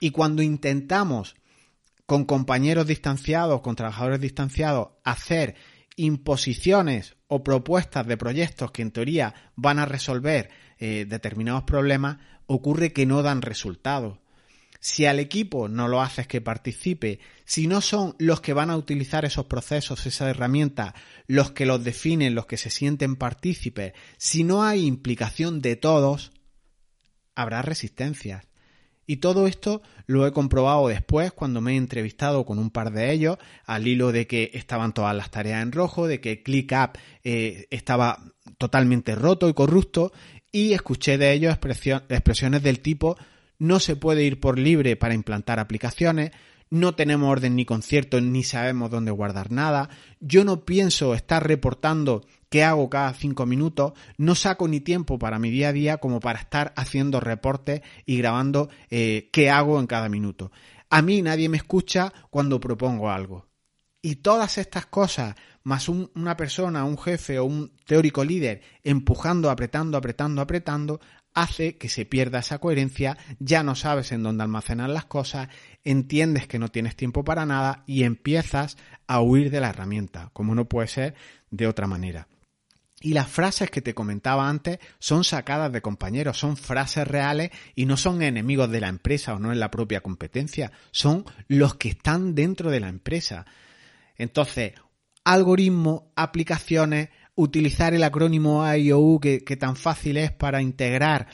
Y 0.00 0.10
cuando 0.10 0.42
intentamos 0.42 1.36
con 2.06 2.24
compañeros 2.24 2.86
distanciados, 2.86 3.60
con 3.60 3.76
trabajadores 3.76 4.20
distanciados, 4.20 4.88
hacer 5.04 5.56
imposiciones 5.96 7.16
o 7.26 7.42
propuestas 7.42 8.06
de 8.06 8.16
proyectos 8.16 8.70
que 8.70 8.82
en 8.82 8.92
teoría 8.92 9.34
van 9.56 9.78
a 9.78 9.86
resolver 9.86 10.50
eh, 10.78 11.06
determinados 11.08 11.64
problemas, 11.64 12.18
ocurre 12.46 12.92
que 12.92 13.06
no 13.06 13.22
dan 13.22 13.42
resultados. 13.42 14.18
Si 14.84 15.06
al 15.06 15.20
equipo 15.20 15.68
no 15.68 15.86
lo 15.86 16.02
haces 16.02 16.26
que 16.26 16.40
participe, 16.40 17.20
si 17.44 17.68
no 17.68 17.80
son 17.80 18.16
los 18.18 18.40
que 18.40 18.52
van 18.52 18.68
a 18.68 18.76
utilizar 18.76 19.24
esos 19.24 19.46
procesos, 19.46 20.06
esa 20.06 20.28
herramienta, 20.28 20.96
los 21.28 21.52
que 21.52 21.66
los 21.66 21.84
definen, 21.84 22.34
los 22.34 22.46
que 22.46 22.56
se 22.56 22.68
sienten 22.68 23.14
partícipes, 23.14 23.92
si 24.16 24.42
no 24.42 24.64
hay 24.64 24.84
implicación 24.84 25.60
de 25.60 25.76
todos, 25.76 26.32
habrá 27.36 27.62
resistencias. 27.62 28.48
Y 29.06 29.18
todo 29.18 29.46
esto 29.46 29.82
lo 30.06 30.26
he 30.26 30.32
comprobado 30.32 30.88
después 30.88 31.30
cuando 31.30 31.60
me 31.60 31.74
he 31.74 31.76
entrevistado 31.76 32.44
con 32.44 32.58
un 32.58 32.70
par 32.70 32.90
de 32.90 33.12
ellos, 33.12 33.38
al 33.64 33.86
hilo 33.86 34.10
de 34.10 34.26
que 34.26 34.50
estaban 34.52 34.94
todas 34.94 35.14
las 35.14 35.30
tareas 35.30 35.62
en 35.62 35.70
rojo, 35.70 36.08
de 36.08 36.20
que 36.20 36.42
ClickUp 36.42 36.98
eh, 37.22 37.68
estaba 37.70 38.18
totalmente 38.58 39.14
roto 39.14 39.48
y 39.48 39.54
corrupto, 39.54 40.12
y 40.50 40.72
escuché 40.72 41.18
de 41.18 41.34
ellos 41.34 41.56
expresiones 42.08 42.64
del 42.64 42.80
tipo 42.80 43.16
no 43.62 43.78
se 43.78 43.94
puede 43.94 44.24
ir 44.24 44.40
por 44.40 44.58
libre 44.58 44.96
para 44.96 45.14
implantar 45.14 45.60
aplicaciones, 45.60 46.32
no 46.68 46.96
tenemos 46.96 47.30
orden 47.30 47.54
ni 47.54 47.64
concierto 47.64 48.20
ni 48.20 48.42
sabemos 48.42 48.90
dónde 48.90 49.12
guardar 49.12 49.52
nada, 49.52 49.88
yo 50.18 50.44
no 50.44 50.64
pienso 50.64 51.14
estar 51.14 51.46
reportando 51.46 52.26
qué 52.48 52.64
hago 52.64 52.90
cada 52.90 53.14
cinco 53.14 53.46
minutos, 53.46 53.92
no 54.18 54.34
saco 54.34 54.66
ni 54.66 54.80
tiempo 54.80 55.16
para 55.16 55.38
mi 55.38 55.50
día 55.50 55.68
a 55.68 55.72
día 55.72 55.98
como 55.98 56.18
para 56.18 56.40
estar 56.40 56.72
haciendo 56.76 57.20
reportes 57.20 57.82
y 58.04 58.18
grabando 58.18 58.68
eh, 58.90 59.30
qué 59.32 59.48
hago 59.48 59.78
en 59.78 59.86
cada 59.86 60.08
minuto. 60.08 60.50
A 60.90 61.00
mí 61.00 61.22
nadie 61.22 61.48
me 61.48 61.58
escucha 61.58 62.12
cuando 62.30 62.58
propongo 62.58 63.12
algo. 63.12 63.46
Y 64.02 64.16
todas 64.16 64.58
estas 64.58 64.86
cosas, 64.86 65.36
más 65.62 65.88
un, 65.88 66.10
una 66.16 66.36
persona, 66.36 66.84
un 66.84 66.98
jefe 66.98 67.38
o 67.38 67.44
un 67.44 67.70
teórico 67.86 68.24
líder 68.24 68.60
empujando, 68.82 69.50
apretando, 69.50 69.96
apretando, 69.96 70.42
apretando, 70.42 71.00
hace 71.34 71.76
que 71.76 71.88
se 71.88 72.04
pierda 72.04 72.40
esa 72.40 72.58
coherencia, 72.58 73.16
ya 73.38 73.62
no 73.62 73.74
sabes 73.74 74.12
en 74.12 74.22
dónde 74.22 74.42
almacenar 74.42 74.90
las 74.90 75.06
cosas, 75.06 75.48
entiendes 75.84 76.46
que 76.46 76.58
no 76.58 76.68
tienes 76.68 76.96
tiempo 76.96 77.24
para 77.24 77.46
nada 77.46 77.84
y 77.86 78.04
empiezas 78.04 78.76
a 79.06 79.20
huir 79.20 79.50
de 79.50 79.60
la 79.60 79.70
herramienta, 79.70 80.30
como 80.32 80.54
no 80.54 80.66
puede 80.66 80.88
ser 80.88 81.14
de 81.50 81.66
otra 81.66 81.86
manera. 81.86 82.28
Y 83.00 83.14
las 83.14 83.28
frases 83.28 83.68
que 83.68 83.82
te 83.82 83.94
comentaba 83.94 84.48
antes 84.48 84.78
son 85.00 85.24
sacadas 85.24 85.72
de 85.72 85.82
compañeros, 85.82 86.38
son 86.38 86.56
frases 86.56 87.06
reales 87.06 87.50
y 87.74 87.86
no 87.86 87.96
son 87.96 88.22
enemigos 88.22 88.70
de 88.70 88.80
la 88.80 88.88
empresa 88.88 89.34
o 89.34 89.40
no 89.40 89.52
en 89.52 89.58
la 89.58 89.72
propia 89.72 90.02
competencia, 90.02 90.70
son 90.92 91.24
los 91.48 91.74
que 91.74 91.88
están 91.88 92.36
dentro 92.36 92.70
de 92.70 92.78
la 92.78 92.88
empresa. 92.88 93.44
Entonces, 94.16 94.74
algoritmos, 95.24 96.02
aplicaciones, 96.14 97.08
utilizar 97.34 97.94
el 97.94 98.04
acrónimo 98.04 98.66
IOU 98.74 99.20
que, 99.20 99.56
tan 99.56 99.76
fácil 99.76 100.16
es 100.16 100.32
para 100.32 100.62
integrar 100.62 101.28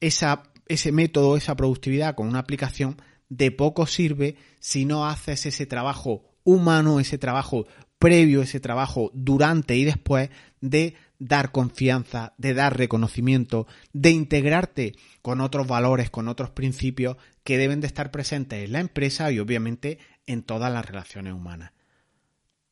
ese 0.00 0.92
método, 0.92 1.36
esa 1.36 1.56
productividad 1.56 2.14
con 2.14 2.28
una 2.28 2.40
aplicación, 2.40 3.00
de 3.28 3.50
poco 3.50 3.86
sirve 3.86 4.36
si 4.60 4.84
no 4.84 5.06
haces 5.06 5.46
ese 5.46 5.66
trabajo 5.66 6.24
humano, 6.44 7.00
ese 7.00 7.18
trabajo 7.18 7.66
previo, 7.98 8.42
ese 8.42 8.60
trabajo 8.60 9.10
durante 9.14 9.76
y 9.76 9.84
después 9.84 10.28
de 10.60 10.96
dar 11.18 11.52
confianza, 11.52 12.34
de 12.36 12.52
dar 12.52 12.76
reconocimiento, 12.76 13.66
de 13.92 14.10
integrarte 14.10 14.96
con 15.22 15.40
otros 15.40 15.68
valores, 15.68 16.10
con 16.10 16.28
otros 16.28 16.50
principios 16.50 17.16
que 17.44 17.58
deben 17.58 17.80
de 17.80 17.86
estar 17.86 18.10
presentes 18.10 18.64
en 18.64 18.72
la 18.72 18.80
empresa 18.80 19.30
y 19.30 19.38
obviamente 19.38 19.98
en 20.26 20.42
todas 20.42 20.72
las 20.72 20.84
relaciones 20.84 21.32
humanas. 21.32 21.72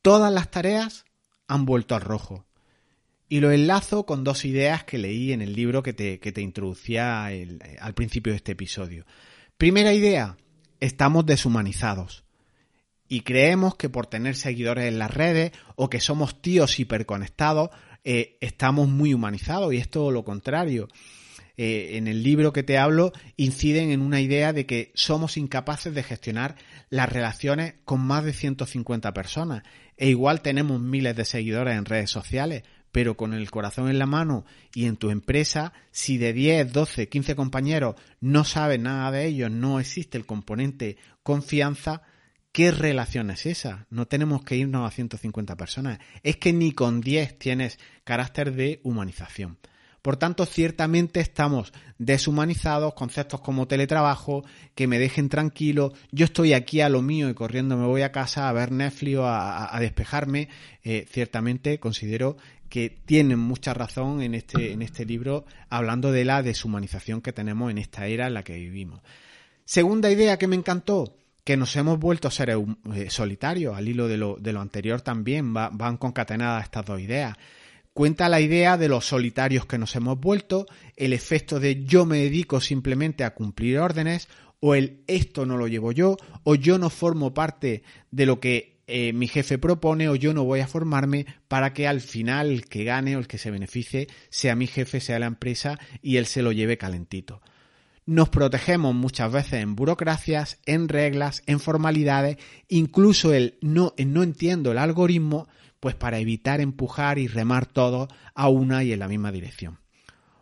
Todas 0.02 0.32
las 0.32 0.50
tareas 0.50 1.04
han 1.46 1.64
vuelto 1.64 1.94
al 1.94 2.02
rojo. 2.02 2.44
Y 3.32 3.38
lo 3.38 3.52
enlazo 3.52 4.06
con 4.06 4.24
dos 4.24 4.44
ideas 4.44 4.82
que 4.82 4.98
leí 4.98 5.32
en 5.32 5.40
el 5.40 5.52
libro 5.52 5.84
que 5.84 5.92
te, 5.92 6.18
que 6.18 6.32
te 6.32 6.40
introducía 6.40 7.26
al 7.26 7.94
principio 7.94 8.32
de 8.32 8.38
este 8.38 8.52
episodio. 8.52 9.06
Primera 9.56 9.94
idea, 9.94 10.36
estamos 10.80 11.24
deshumanizados. 11.26 12.24
Y 13.06 13.20
creemos 13.20 13.76
que 13.76 13.88
por 13.88 14.08
tener 14.08 14.34
seguidores 14.34 14.86
en 14.86 14.98
las 14.98 15.14
redes 15.14 15.52
o 15.76 15.88
que 15.88 16.00
somos 16.00 16.42
tíos 16.42 16.80
hiperconectados, 16.80 17.70
eh, 18.02 18.36
estamos 18.40 18.88
muy 18.88 19.14
humanizados 19.14 19.72
y 19.72 19.76
es 19.76 19.88
todo 19.88 20.10
lo 20.10 20.24
contrario. 20.24 20.88
eh, 21.56 21.98
en 21.98 22.08
el 22.08 22.24
libro 22.24 22.52
que 22.52 22.62
te 22.64 22.78
hablo 22.78 23.12
inciden 23.36 23.90
en 23.90 24.00
una 24.00 24.20
idea 24.20 24.52
de 24.52 24.66
que 24.66 24.90
somos 24.94 25.36
incapaces 25.36 25.94
de 25.94 26.02
gestionar 26.02 26.56
las 26.88 27.08
relaciones 27.08 27.74
con 27.84 28.00
más 28.00 28.24
de 28.24 28.32
150 28.32 29.12
personas. 29.12 29.62
E 29.96 30.08
igual 30.08 30.40
tenemos 30.40 30.80
miles 30.80 31.14
de 31.14 31.26
seguidores 31.26 31.76
en 31.76 31.84
redes 31.84 32.10
sociales, 32.10 32.62
pero 32.92 33.16
con 33.16 33.34
el 33.34 33.50
corazón 33.50 33.88
en 33.88 33.98
la 33.98 34.06
mano 34.06 34.44
y 34.74 34.86
en 34.86 34.96
tu 34.96 35.10
empresa, 35.10 35.72
si 35.90 36.18
de 36.18 36.32
10, 36.32 36.72
12, 36.72 37.08
15 37.08 37.36
compañeros 37.36 37.94
no 38.20 38.44
sabes 38.44 38.80
nada 38.80 39.10
de 39.10 39.26
ellos, 39.26 39.50
no 39.50 39.80
existe 39.80 40.18
el 40.18 40.26
componente 40.26 40.96
confianza, 41.22 42.02
¿qué 42.52 42.70
relación 42.70 43.30
es 43.30 43.46
esa? 43.46 43.86
No 43.90 44.06
tenemos 44.06 44.42
que 44.42 44.56
irnos 44.56 44.86
a 44.86 44.94
150 44.94 45.56
personas. 45.56 45.98
Es 46.22 46.36
que 46.36 46.52
ni 46.52 46.72
con 46.72 47.00
10 47.00 47.38
tienes 47.38 47.78
carácter 48.04 48.54
de 48.54 48.80
humanización. 48.82 49.58
Por 50.02 50.16
tanto, 50.16 50.46
ciertamente 50.46 51.20
estamos 51.20 51.74
deshumanizados, 51.98 52.94
conceptos 52.94 53.42
como 53.42 53.68
teletrabajo, 53.68 54.44
que 54.74 54.86
me 54.86 54.98
dejen 54.98 55.28
tranquilo, 55.28 55.92
yo 56.10 56.24
estoy 56.24 56.54
aquí 56.54 56.80
a 56.80 56.88
lo 56.88 57.02
mío 57.02 57.28
y 57.28 57.34
corriendo 57.34 57.76
me 57.76 57.86
voy 57.86 58.00
a 58.00 58.12
casa 58.12 58.48
a 58.48 58.52
ver 58.54 58.72
Netflix 58.72 59.18
o 59.18 59.26
a, 59.26 59.76
despejarme, 59.78 60.48
eh, 60.82 61.04
ciertamente 61.10 61.78
considero 61.78 62.38
que 62.70 62.88
tienen 63.04 63.38
mucha 63.38 63.74
razón 63.74 64.22
en 64.22 64.34
este, 64.34 64.72
en 64.72 64.80
este 64.80 65.04
libro 65.04 65.44
hablando 65.68 66.12
de 66.12 66.24
la 66.24 66.42
deshumanización 66.42 67.20
que 67.20 67.32
tenemos 67.32 67.70
en 67.70 67.78
esta 67.78 68.06
era 68.06 68.28
en 68.28 68.34
la 68.34 68.44
que 68.44 68.54
vivimos. 68.54 69.02
Segunda 69.64 70.10
idea 70.10 70.38
que 70.38 70.46
me 70.46 70.56
encantó, 70.56 71.16
que 71.44 71.56
nos 71.56 71.74
hemos 71.76 71.98
vuelto 71.98 72.30
seres 72.30 72.56
eh, 72.94 73.10
solitarios, 73.10 73.76
al 73.76 73.88
hilo 73.88 74.08
de 74.08 74.16
lo, 74.16 74.36
de 74.36 74.52
lo 74.52 74.60
anterior 74.60 75.00
también 75.00 75.52
van 75.52 75.96
concatenadas 75.96 76.64
estas 76.64 76.86
dos 76.86 77.00
ideas. 77.00 77.36
Cuenta 77.92 78.28
la 78.28 78.40
idea 78.40 78.78
de 78.78 78.88
los 78.88 79.04
solitarios 79.04 79.66
que 79.66 79.76
nos 79.76 79.96
hemos 79.96 80.18
vuelto, 80.18 80.66
el 80.96 81.12
efecto 81.12 81.58
de 81.58 81.84
yo 81.84 82.06
me 82.06 82.18
dedico 82.18 82.60
simplemente 82.60 83.24
a 83.24 83.34
cumplir 83.34 83.80
órdenes, 83.80 84.28
o 84.60 84.74
el 84.74 85.02
esto 85.08 85.44
no 85.44 85.56
lo 85.56 85.66
llevo 85.66 85.90
yo, 85.90 86.16
o 86.44 86.54
yo 86.54 86.78
no 86.78 86.88
formo 86.88 87.34
parte 87.34 87.82
de 88.12 88.26
lo 88.26 88.38
que 88.38 88.79
eh, 88.90 89.12
mi 89.12 89.28
jefe 89.28 89.58
propone 89.58 90.08
o 90.08 90.16
yo 90.16 90.34
no 90.34 90.44
voy 90.44 90.60
a 90.60 90.66
formarme 90.66 91.24
para 91.46 91.72
que 91.72 91.86
al 91.86 92.00
final 92.00 92.50
el 92.50 92.66
que 92.66 92.82
gane 92.82 93.14
o 93.14 93.20
el 93.20 93.28
que 93.28 93.38
se 93.38 93.50
beneficie 93.50 94.08
sea 94.30 94.56
mi 94.56 94.66
jefe, 94.66 95.00
sea 95.00 95.20
la 95.20 95.26
empresa 95.26 95.78
y 96.02 96.16
él 96.16 96.26
se 96.26 96.42
lo 96.42 96.50
lleve 96.50 96.76
calentito. 96.76 97.40
Nos 98.06 98.28
protegemos 98.28 98.94
muchas 98.94 99.30
veces 99.30 99.62
en 99.62 99.76
burocracias, 99.76 100.58
en 100.66 100.88
reglas, 100.88 101.42
en 101.46 101.60
formalidades, 101.60 102.38
incluso 102.68 103.32
el 103.32 103.58
no, 103.60 103.94
no 103.96 104.22
entiendo 104.24 104.72
el 104.72 104.78
algoritmo, 104.78 105.46
pues 105.78 105.94
para 105.94 106.18
evitar 106.18 106.60
empujar 106.60 107.18
y 107.18 107.28
remar 107.28 107.66
todo 107.66 108.08
a 108.34 108.48
una 108.48 108.82
y 108.82 108.92
en 108.92 108.98
la 108.98 109.08
misma 109.08 109.30
dirección. 109.30 109.78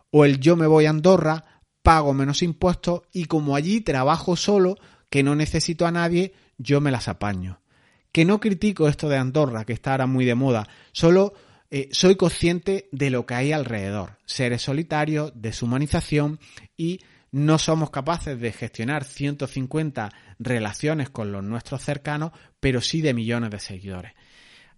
O 0.09 0.25
el 0.25 0.39
yo 0.39 0.55
me 0.55 0.65
voy 0.65 0.87
a 0.87 0.89
Andorra, 0.89 1.61
pago 1.83 2.13
menos 2.13 2.41
impuestos 2.41 3.03
y 3.13 3.25
como 3.25 3.55
allí 3.55 3.81
trabajo 3.81 4.35
solo, 4.35 4.75
que 5.11 5.21
no 5.21 5.35
necesito 5.35 5.85
a 5.85 5.91
nadie, 5.91 6.33
yo 6.57 6.81
me 6.81 6.91
las 6.91 7.07
apaño 7.07 7.59
que 8.11 8.25
no 8.25 8.39
critico 8.39 8.87
esto 8.87 9.09
de 9.09 9.17
Andorra, 9.17 9.65
que 9.65 9.73
está 9.73 9.91
ahora 9.91 10.07
muy 10.07 10.25
de 10.25 10.35
moda, 10.35 10.67
solo 10.91 11.33
eh, 11.71 11.89
soy 11.91 12.15
consciente 12.15 12.89
de 12.91 13.09
lo 13.09 13.25
que 13.25 13.35
hay 13.35 13.51
alrededor, 13.51 14.17
seres 14.25 14.63
solitarios, 14.63 15.31
deshumanización 15.35 16.39
y 16.75 16.99
no 17.31 17.59
somos 17.59 17.91
capaces 17.91 18.39
de 18.39 18.51
gestionar 18.51 19.03
150 19.03 20.11
relaciones 20.39 21.09
con 21.11 21.31
los 21.31 21.43
nuestros 21.43 21.83
cercanos, 21.83 22.31
pero 22.59 22.81
sí 22.81 23.01
de 23.01 23.13
millones 23.13 23.51
de 23.51 23.59
seguidores. 23.59 24.13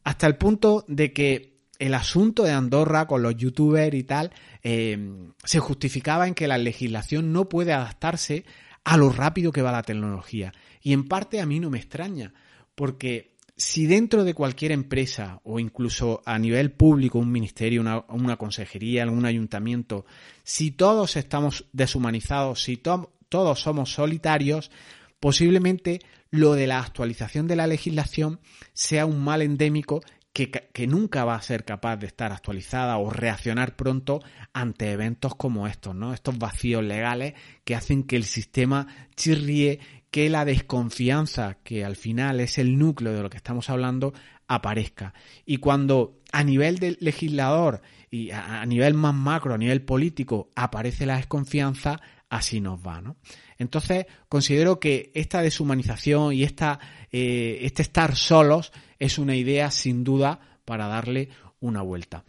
Hasta 0.03 0.27
el 0.27 0.35
punto 0.35 0.83
de 0.87 1.13
que 1.13 1.61
el 1.79 1.93
asunto 1.93 2.43
de 2.43 2.51
Andorra 2.51 3.07
con 3.07 3.23
los 3.23 3.35
youtubers 3.37 3.95
y 3.95 4.03
tal 4.03 4.31
eh, 4.61 4.99
se 5.43 5.59
justificaba 5.59 6.27
en 6.27 6.35
que 6.35 6.47
la 6.47 6.57
legislación 6.57 7.31
no 7.31 7.47
puede 7.47 7.73
adaptarse 7.73 8.45
a 8.83 8.97
lo 8.97 9.09
rápido 9.09 9.51
que 9.51 9.61
va 9.61 9.71
la 9.71 9.83
tecnología. 9.83 10.51
Y 10.81 10.93
en 10.93 11.07
parte 11.07 11.39
a 11.39 11.45
mí 11.45 11.59
no 11.59 11.69
me 11.69 11.79
extraña, 11.79 12.33
porque 12.75 13.31
si 13.61 13.85
dentro 13.85 14.23
de 14.23 14.33
cualquier 14.33 14.71
empresa 14.71 15.39
o 15.43 15.59
incluso 15.59 16.21
a 16.25 16.39
nivel 16.39 16.71
público, 16.71 17.19
un 17.19 17.31
ministerio, 17.31 17.81
una, 17.81 18.37
consejería, 18.37 19.03
algún 19.03 19.25
ayuntamiento, 19.25 20.05
si 20.43 20.71
todos 20.71 21.15
estamos 21.15 21.65
deshumanizados, 21.71 22.63
si 22.63 22.77
todos 22.77 23.59
somos 23.59 23.93
solitarios, 23.93 24.71
posiblemente 25.19 26.01
lo 26.31 26.53
de 26.53 26.65
la 26.65 26.79
actualización 26.79 27.47
de 27.47 27.55
la 27.55 27.67
legislación 27.67 28.39
sea 28.73 29.05
un 29.05 29.23
mal 29.23 29.43
endémico 29.43 30.01
que, 30.33 30.49
que, 30.49 30.87
nunca 30.87 31.25
va 31.25 31.35
a 31.35 31.41
ser 31.41 31.65
capaz 31.65 31.97
de 31.97 32.07
estar 32.07 32.31
actualizada 32.31 32.97
o 32.97 33.09
reaccionar 33.09 33.75
pronto 33.75 34.21
ante 34.53 34.91
eventos 34.91 35.35
como 35.35 35.67
estos, 35.67 35.93
¿no? 35.93 36.13
Estos 36.13 36.39
vacíos 36.39 36.83
legales 36.83 37.33
que 37.65 37.75
hacen 37.75 38.03
que 38.03 38.15
el 38.15 38.23
sistema 38.23 38.87
chirríe 39.15 39.79
que 40.11 40.29
la 40.29 40.43
desconfianza, 40.43 41.57
que 41.63 41.85
al 41.85 41.95
final 41.95 42.41
es 42.41 42.57
el 42.57 42.77
núcleo 42.77 43.13
de 43.13 43.23
lo 43.23 43.29
que 43.29 43.37
estamos 43.37 43.69
hablando, 43.69 44.13
aparezca. 44.45 45.13
Y 45.45 45.57
cuando 45.57 46.19
a 46.33 46.43
nivel 46.43 46.79
del 46.79 46.97
legislador 46.99 47.81
y 48.11 48.31
a, 48.31 48.65
nivel 48.65 48.93
más 48.93 49.15
macro, 49.15 49.53
a 49.53 49.57
nivel 49.57 49.83
político, 49.83 50.51
aparece 50.53 51.05
la 51.05 51.15
desconfianza, 51.15 52.01
así 52.29 52.59
nos 52.59 52.85
va, 52.85 53.01
¿no? 53.01 53.15
Entonces, 53.57 54.05
considero 54.27 54.79
que 54.79 55.11
esta 55.15 55.41
deshumanización 55.41 56.33
y 56.33 56.43
esta, 56.43 56.79
eh, 57.11 57.59
este 57.61 57.81
estar 57.81 58.15
solos 58.17 58.73
es 58.99 59.17
una 59.17 59.35
idea 59.35 59.71
sin 59.71 60.03
duda 60.03 60.39
para 60.65 60.87
darle 60.87 61.29
una 61.61 61.81
vuelta. 61.83 62.25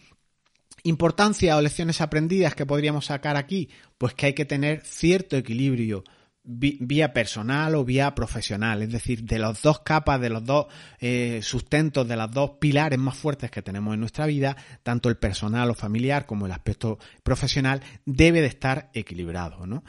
Importancia 0.85 1.57
o 1.57 1.61
lecciones 1.61 2.01
aprendidas 2.01 2.55
que 2.55 2.67
podríamos 2.67 3.07
sacar 3.07 3.37
aquí, 3.37 3.71
pues 3.99 4.15
que 4.15 4.27
hay 4.27 4.35
que 4.35 4.45
tener 4.45 4.83
cierto 4.85 5.37
equilibrio 5.37 6.05
vía 6.45 7.13
personal 7.13 7.75
o 7.77 7.85
vía 7.85 8.15
profesional, 8.15 8.83
es 8.83 8.91
decir, 8.91 9.23
de 9.25 9.39
las 9.39 9.63
dos 9.63 9.81
capas, 9.81 10.21
de 10.21 10.31
los 10.31 10.45
dos 10.45 10.67
eh, 10.99 11.41
sustentos, 11.43 12.09
de 12.09 12.17
los 12.17 12.31
dos 12.33 12.53
pilares 12.61 12.99
más 12.99 13.17
fuertes 13.17 13.51
que 13.51 13.63
tenemos 13.63 13.95
en 13.95 14.01
nuestra 14.01 14.27
vida, 14.27 14.57
tanto 14.83 15.09
el 15.09 15.17
personal 15.17 15.71
o 15.71 15.75
familiar 15.75 16.27
como 16.27 16.47
el 16.47 16.53
aspecto 16.53 16.99
profesional, 17.23 17.81
debe 18.05 18.41
de 18.41 18.49
estar 18.49 18.91
equilibrado, 18.93 19.67
¿no? 19.67 19.85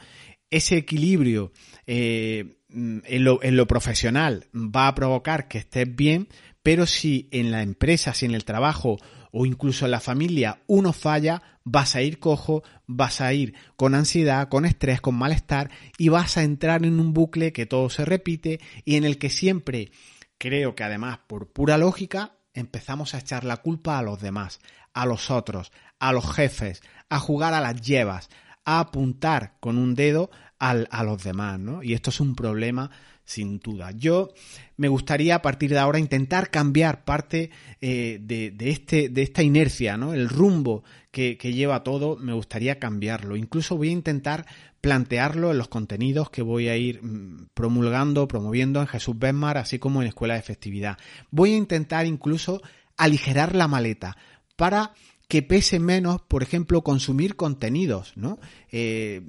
Ese 0.50 0.76
equilibrio 0.76 1.52
eh, 1.86 2.58
en, 2.68 3.24
lo, 3.24 3.42
en 3.42 3.56
lo 3.56 3.66
profesional 3.66 4.46
va 4.54 4.86
a 4.86 4.94
provocar 4.94 5.48
que 5.48 5.58
estés 5.58 5.96
bien, 5.96 6.28
pero 6.62 6.86
si 6.86 7.28
en 7.32 7.50
la 7.50 7.62
empresa, 7.62 8.14
si 8.14 8.26
en 8.26 8.34
el 8.34 8.44
trabajo 8.44 8.98
o 9.36 9.46
incluso 9.46 9.84
en 9.84 9.90
la 9.90 9.98
familia 9.98 10.62
uno 10.68 10.92
falla, 10.92 11.42
vas 11.64 11.96
a 11.96 12.02
ir 12.02 12.20
cojo, 12.20 12.62
vas 12.86 13.20
a 13.20 13.32
ir 13.32 13.54
con 13.74 13.96
ansiedad, 13.96 14.48
con 14.48 14.64
estrés, 14.64 15.00
con 15.00 15.16
malestar 15.16 15.70
y 15.98 16.08
vas 16.08 16.36
a 16.36 16.44
entrar 16.44 16.86
en 16.86 17.00
un 17.00 17.12
bucle 17.12 17.52
que 17.52 17.66
todo 17.66 17.90
se 17.90 18.04
repite 18.04 18.60
y 18.84 18.94
en 18.94 19.02
el 19.02 19.18
que 19.18 19.30
siempre, 19.30 19.90
creo 20.38 20.76
que 20.76 20.84
además 20.84 21.18
por 21.26 21.52
pura 21.52 21.78
lógica, 21.78 22.36
empezamos 22.54 23.14
a 23.14 23.18
echar 23.18 23.42
la 23.42 23.56
culpa 23.56 23.98
a 23.98 24.02
los 24.02 24.20
demás, 24.20 24.60
a 24.92 25.04
los 25.04 25.32
otros, 25.32 25.72
a 25.98 26.12
los 26.12 26.32
jefes, 26.32 26.80
a 27.08 27.18
jugar 27.18 27.54
a 27.54 27.60
las 27.60 27.82
llevas, 27.82 28.30
a 28.64 28.78
apuntar 28.78 29.56
con 29.58 29.78
un 29.78 29.96
dedo 29.96 30.30
al, 30.60 30.86
a 30.92 31.02
los 31.02 31.24
demás, 31.24 31.58
¿no? 31.58 31.82
Y 31.82 31.94
esto 31.94 32.10
es 32.10 32.20
un 32.20 32.36
problema 32.36 32.88
sin 33.24 33.58
duda. 33.58 33.90
Yo 33.92 34.32
me 34.76 34.88
gustaría 34.88 35.36
a 35.36 35.42
partir 35.42 35.70
de 35.70 35.78
ahora 35.78 35.98
intentar 35.98 36.50
cambiar 36.50 37.04
parte 37.04 37.50
eh, 37.80 38.18
de, 38.20 38.54
este, 38.60 39.08
de 39.08 39.22
esta 39.22 39.42
inercia, 39.42 39.96
¿no? 39.96 40.12
El 40.12 40.28
rumbo 40.28 40.84
que, 41.10 41.36
lleva 41.36 41.84
todo, 41.84 42.16
me 42.16 42.32
gustaría 42.32 42.78
cambiarlo. 42.78 43.36
Incluso 43.36 43.76
voy 43.76 43.88
a 43.88 43.92
intentar 43.92 44.46
plantearlo 44.80 45.52
en 45.52 45.58
los 45.58 45.68
contenidos 45.68 46.28
que 46.28 46.42
voy 46.42 46.68
a 46.68 46.76
ir 46.76 47.02
mm, 47.02 47.48
promulgando, 47.54 48.28
promoviendo 48.28 48.80
en 48.80 48.86
Jesús 48.86 49.18
Benmar, 49.18 49.56
así 49.56 49.78
como 49.78 50.02
en 50.02 50.08
Escuela 50.08 50.34
de 50.34 50.42
Festividad. 50.42 50.98
Voy 51.30 51.52
a 51.52 51.56
intentar 51.56 52.06
incluso 52.06 52.60
aligerar 52.96 53.54
la 53.54 53.68
maleta 53.68 54.16
para 54.56 54.92
que 55.28 55.42
pese 55.42 55.78
menos, 55.78 56.20
por 56.20 56.42
ejemplo, 56.42 56.82
consumir 56.82 57.34
contenidos, 57.36 58.12
¿no? 58.16 58.38
Eh, 58.70 59.22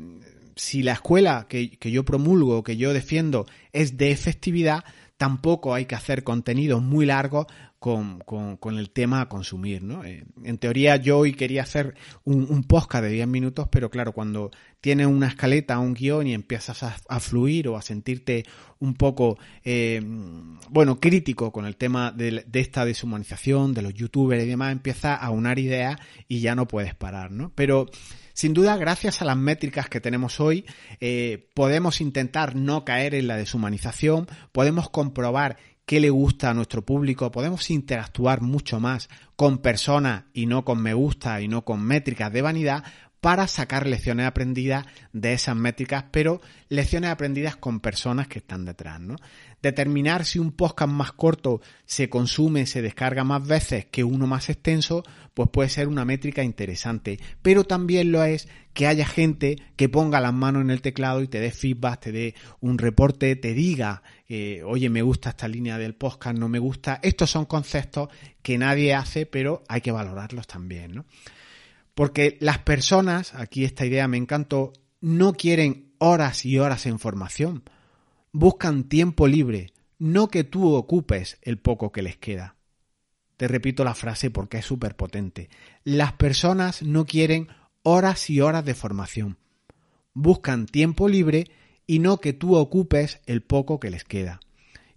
si 0.56 0.84
la 0.84 0.94
escuela 0.94 1.48
que, 1.50 1.72
que 1.72 1.92
yo 1.92 2.06
promulgo, 2.06 2.64
que 2.64 2.78
yo 2.78 2.94
defiendo, 2.94 3.46
es 3.74 3.98
de 3.98 4.12
efectividad, 4.12 4.84
tampoco 5.18 5.74
hay 5.74 5.86
que 5.86 5.96
hacer 5.96 6.24
contenidos 6.24 6.82
muy 6.82 7.06
largos 7.06 7.48
con, 7.86 8.80
el 8.80 8.90
tema 8.90 9.22
a 9.22 9.30
consumir, 9.30 9.84
¿no? 9.84 10.04
Eh, 10.04 10.26
en 10.44 10.58
teoría 10.58 10.96
yo 10.96 11.20
hoy 11.20 11.34
quería 11.34 11.62
hacer 11.62 11.94
un, 12.24 12.48
un, 12.50 12.64
podcast 12.64 13.04
de 13.04 13.12
10 13.12 13.28
minutos, 13.28 13.68
pero 13.70 13.92
claro, 13.92 14.12
cuando 14.12 14.50
tienes 14.82 15.06
una 15.06 15.28
escaleta, 15.28 15.78
un 15.78 15.94
guion 15.94 16.26
y 16.26 16.34
empiezas 16.34 16.82
a, 16.82 17.20
fluir 17.20 17.68
o 17.68 17.78
a 17.78 17.84
sentirte 17.84 18.44
un 18.80 18.96
poco, 18.96 19.38
eh, 19.64 20.02
bueno, 20.70 21.00
crítico 21.00 21.52
con 21.52 21.68
el 21.68 21.76
tema 21.76 22.12
de, 22.12 22.44
de, 22.48 22.60
esta 22.60 22.86
deshumanización, 22.86 23.76
de 23.76 23.84
los 23.84 23.94
youtubers 23.94 24.44
y 24.44 24.48
demás, 24.48 24.72
empiezas 24.72 25.20
a 25.22 25.30
unar 25.30 25.60
ideas 25.60 26.00
y 26.28 26.40
ya 26.40 26.56
no 26.56 26.68
puedes 26.68 26.96
parar, 26.96 27.30
¿no? 27.30 27.52
Pero 27.54 27.86
sin 28.34 28.54
duda, 28.54 28.76
gracias 28.76 29.22
a 29.22 29.26
las 29.26 29.38
métricas 29.38 29.88
que 29.88 30.02
tenemos 30.02 30.42
hoy, 30.42 30.66
eh, 31.00 31.48
podemos 31.54 32.02
intentar 32.02 32.54
no 32.54 32.84
caer 32.84 33.16
en 33.16 33.28
la 33.28 33.38
deshumanización, 33.38 34.28
podemos 34.52 34.90
comprobar 34.90 35.56
qué 35.86 36.00
le 36.00 36.10
gusta 36.10 36.50
a 36.50 36.54
nuestro 36.54 36.84
público, 36.84 37.32
podemos 37.32 37.70
interactuar 37.70 38.42
mucho 38.42 38.80
más 38.80 39.10
con 39.36 39.60
personas 39.60 40.24
y 40.34 40.46
no 40.46 40.66
con 40.66 40.82
me 40.82 40.94
gusta 40.94 41.42
y 41.42 41.48
no 41.48 41.64
con 41.64 41.82
métricas 41.82 42.32
de 42.32 42.42
vanidad 42.42 42.84
para 43.26 43.48
sacar 43.48 43.88
lecciones 43.88 44.28
aprendidas 44.28 44.86
de 45.12 45.34
esas 45.34 45.56
métricas, 45.56 46.06
pero 46.12 46.42
lecciones 46.70 47.10
aprendidas 47.10 47.56
con 47.56 47.80
personas 47.80 48.28
que 48.28 48.38
están 48.38 48.66
detrás, 48.66 49.02
¿no? 49.02 49.16
Determinar 49.64 50.26
si 50.26 50.38
un 50.38 50.52
podcast 50.52 50.92
más 50.92 51.12
corto 51.12 51.60
se 51.88 52.08
consume, 52.08 52.68
se 52.68 52.84
descarga 52.84 53.24
más 53.24 53.48
veces 53.48 53.86
que 53.86 54.04
uno 54.04 54.28
más 54.28 54.52
extenso, 54.52 55.04
pues 55.34 55.50
puede 55.50 55.70
ser 55.70 55.88
una 55.88 56.06
métrica 56.06 56.44
interesante. 56.44 57.20
Pero 57.42 57.64
también 57.64 58.12
lo 58.12 58.24
es 58.24 58.48
que 58.76 58.86
haya 58.86 59.08
gente 59.08 59.58
que 59.76 59.90
ponga 59.90 60.22
las 60.22 60.34
manos 60.36 60.62
en 60.62 60.70
el 60.70 60.84
teclado 60.84 61.24
y 61.24 61.28
te 61.28 61.40
dé 61.40 61.50
feedback, 61.50 62.02
te 62.02 62.12
dé 62.12 62.36
un 62.60 62.78
reporte, 62.78 63.36
te 63.36 63.56
diga, 63.56 64.04
eh, 64.30 64.62
oye, 64.64 64.92
me 64.92 65.02
gusta 65.02 65.30
esta 65.30 65.48
línea 65.48 65.80
del 65.80 65.96
podcast, 65.96 66.38
no 66.38 66.48
me 66.48 66.60
gusta. 66.60 67.00
Estos 67.02 67.32
son 67.32 67.46
conceptos 67.46 68.10
que 68.44 68.60
nadie 68.60 68.94
hace, 68.94 69.26
pero 69.26 69.64
hay 69.68 69.82
que 69.82 69.92
valorarlos 69.92 70.46
también, 70.46 70.94
¿no? 70.94 71.06
Porque 71.96 72.38
las 72.42 72.60
personas, 72.60 73.34
aquí 73.34 73.64
esta 73.64 73.86
idea 73.86 74.08
me 74.08 74.18
encantó, 74.18 74.74
no 75.02 75.34
quieren 75.34 75.94
horas 75.98 76.46
y 76.46 76.60
horas 76.60 76.86
en 76.86 77.00
formación. 77.00 77.64
Buscan 78.32 78.84
tiempo 78.84 79.28
libre, 79.28 79.72
no 79.98 80.28
que 80.28 80.44
tú 80.44 80.74
ocupes 80.74 81.40
el 81.42 81.58
poco 81.58 81.92
que 81.92 82.02
les 82.02 82.18
queda. 82.18 82.56
Te 83.38 83.48
repito 83.48 83.84
la 83.84 83.96
frase 83.96 84.30
porque 84.30 84.58
es 84.58 84.66
súper 84.66 84.96
potente. 84.96 85.50
Las 85.84 86.14
personas 86.14 86.84
no 86.84 87.06
quieren 87.06 87.48
horas 87.84 88.30
y 88.30 88.42
horas 88.42 88.66
de 88.66 88.76
formación. 88.76 89.38
Buscan 90.14 90.66
tiempo 90.66 91.08
libre 91.08 91.50
y 91.88 92.00
no 92.00 92.18
que 92.18 92.34
tú 92.34 92.56
ocupes 92.56 93.22
el 93.26 93.42
poco 93.42 93.80
que 93.80 93.90
les 93.90 94.04
queda. 94.04 94.40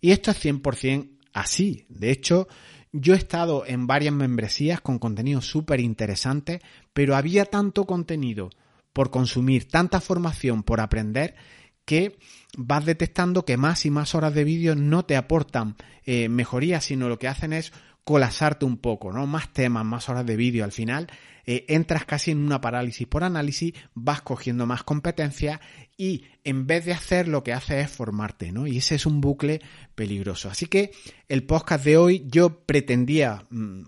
Y 0.00 0.12
esto 0.12 0.30
es 0.30 0.44
100% 0.44 1.10
así. 1.32 1.86
De 1.88 2.10
hecho, 2.10 2.48
yo 2.92 3.14
he 3.14 3.18
estado 3.18 3.66
en 3.66 3.86
varias 3.86 4.14
membresías 4.14 4.80
con 4.80 4.98
contenido 4.98 5.42
súper 5.42 5.80
interesante, 5.80 6.62
pero 6.98 7.14
había 7.14 7.44
tanto 7.44 7.84
contenido 7.84 8.50
por 8.92 9.12
consumir, 9.12 9.68
tanta 9.68 10.00
formación 10.00 10.64
por 10.64 10.80
aprender, 10.80 11.36
que 11.84 12.18
vas 12.56 12.84
detectando 12.84 13.44
que 13.44 13.56
más 13.56 13.86
y 13.86 13.90
más 13.90 14.16
horas 14.16 14.34
de 14.34 14.42
vídeo 14.42 14.74
no 14.74 15.04
te 15.04 15.16
aportan 15.16 15.76
eh, 16.06 16.28
mejorías, 16.28 16.86
sino 16.86 17.08
lo 17.08 17.16
que 17.16 17.28
hacen 17.28 17.52
es 17.52 17.72
colapsarte 18.02 18.64
un 18.64 18.78
poco, 18.78 19.12
¿no? 19.12 19.28
Más 19.28 19.52
temas, 19.52 19.84
más 19.84 20.08
horas 20.08 20.26
de 20.26 20.34
vídeo. 20.34 20.64
Al 20.64 20.72
final 20.72 21.06
eh, 21.46 21.66
entras 21.68 22.04
casi 22.04 22.32
en 22.32 22.38
una 22.38 22.60
parálisis 22.60 23.06
por 23.06 23.22
análisis, 23.22 23.74
vas 23.94 24.20
cogiendo 24.20 24.66
más 24.66 24.82
competencia 24.82 25.60
y 25.96 26.24
en 26.42 26.66
vez 26.66 26.84
de 26.84 26.94
hacer 26.94 27.28
lo 27.28 27.44
que 27.44 27.52
hace 27.52 27.80
es 27.80 27.92
formarte, 27.92 28.50
¿no? 28.50 28.66
Y 28.66 28.78
ese 28.78 28.96
es 28.96 29.06
un 29.06 29.20
bucle 29.20 29.60
peligroso. 29.94 30.50
Así 30.50 30.66
que 30.66 30.90
el 31.28 31.44
podcast 31.44 31.84
de 31.84 31.96
hoy 31.96 32.24
yo 32.26 32.64
pretendía, 32.66 33.46
mm, 33.50 33.82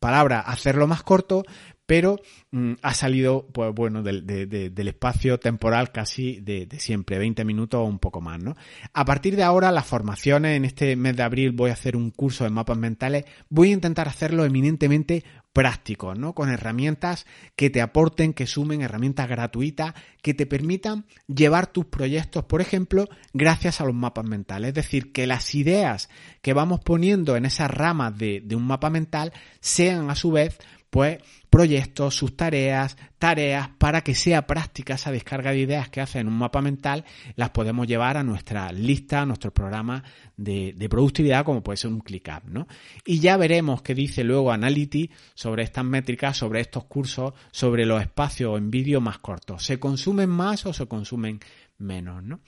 palabra, 0.00 0.40
hacerlo 0.40 0.86
más 0.86 1.02
corto, 1.02 1.44
pero 1.86 2.18
mm, 2.50 2.74
ha 2.82 2.94
salido, 2.94 3.46
pues 3.52 3.74
bueno, 3.74 4.02
del, 4.02 4.74
espacio 4.88 5.38
temporal 5.38 5.92
casi 5.92 6.40
de, 6.40 6.68
siempre, 6.78 7.18
20 7.18 7.44
minutos 7.44 7.80
o 7.80 7.84
un 7.84 7.98
poco 7.98 8.20
más, 8.20 8.42
¿no? 8.42 8.56
A 8.92 9.04
partir 9.04 9.36
de 9.36 9.42
ahora, 9.42 9.70
las 9.70 9.86
formaciones, 9.86 10.56
en 10.56 10.64
este 10.64 10.96
mes 10.96 11.16
de 11.16 11.22
abril 11.22 11.52
voy 11.52 11.70
a 11.70 11.74
hacer 11.74 11.96
un 11.96 12.10
curso 12.10 12.44
de 12.44 12.50
mapas 12.50 12.78
mentales, 12.78 13.24
voy 13.48 13.70
a 13.70 13.74
intentar 13.74 14.08
hacerlo 14.08 14.44
eminentemente 14.44 15.24
práctico, 15.52 16.14
¿no? 16.14 16.34
Con 16.34 16.50
herramientas 16.50 17.26
que 17.54 17.70
te 17.70 17.80
aporten, 17.80 18.32
que 18.32 18.46
sumen, 18.46 18.82
herramientas 18.82 19.28
gratuitas, 19.28 19.94
que 20.20 20.34
te 20.34 20.46
permitan 20.46 21.04
llevar 21.28 21.68
tus 21.68 21.84
proyectos, 21.84 22.44
por 22.44 22.60
ejemplo, 22.60 23.08
gracias 23.32 23.80
a 23.80 23.84
los 23.84 23.94
mapas 23.94 24.24
mentales. 24.24 24.68
Es 24.68 24.74
decir, 24.74 25.12
que 25.12 25.26
las 25.26 25.54
ideas 25.54 26.08
que 26.42 26.54
vamos 26.54 26.80
poniendo 26.80 27.36
en 27.36 27.44
esas 27.44 27.70
ramas 27.70 28.18
de 28.18 28.42
un 28.56 28.66
mapa 28.66 28.90
mental 28.90 29.32
sean 29.60 30.10
a 30.10 30.16
su 30.16 30.32
vez 30.32 30.58
pues 30.94 31.18
proyectos, 31.50 32.14
sus 32.14 32.36
tareas, 32.36 32.96
tareas 33.18 33.68
para 33.78 34.02
que 34.02 34.14
sea 34.14 34.46
práctica 34.46 34.94
esa 34.94 35.10
descarga 35.10 35.50
de 35.50 35.58
ideas 35.58 35.88
que 35.88 36.00
hace 36.00 36.20
en 36.20 36.28
un 36.28 36.38
mapa 36.38 36.62
mental, 36.62 37.04
las 37.34 37.50
podemos 37.50 37.88
llevar 37.88 38.16
a 38.16 38.22
nuestra 38.22 38.70
lista, 38.70 39.22
a 39.22 39.26
nuestro 39.26 39.52
programa 39.52 40.04
de, 40.36 40.86
productividad, 40.88 41.44
como 41.44 41.64
puede 41.64 41.78
ser 41.78 41.90
un 41.90 41.98
ClickUp, 41.98 42.44
¿no? 42.44 42.68
Y 43.04 43.18
ya 43.18 43.36
veremos 43.36 43.82
qué 43.82 43.92
dice 43.92 44.22
luego 44.22 44.52
Analytics 44.52 45.12
sobre 45.34 45.64
estas 45.64 45.84
métricas, 45.84 46.36
sobre 46.36 46.60
estos 46.60 46.84
cursos, 46.84 47.34
sobre 47.50 47.86
los 47.86 48.00
espacios 48.00 48.56
en 48.56 48.70
vídeo 48.70 49.00
más 49.00 49.18
cortos. 49.18 49.64
¿Se 49.64 49.80
consumen 49.80 50.30
más 50.30 50.64
o 50.64 50.72
se 50.72 50.86
consumen 50.86 51.40
menos, 51.76 52.22
no? 52.22 52.38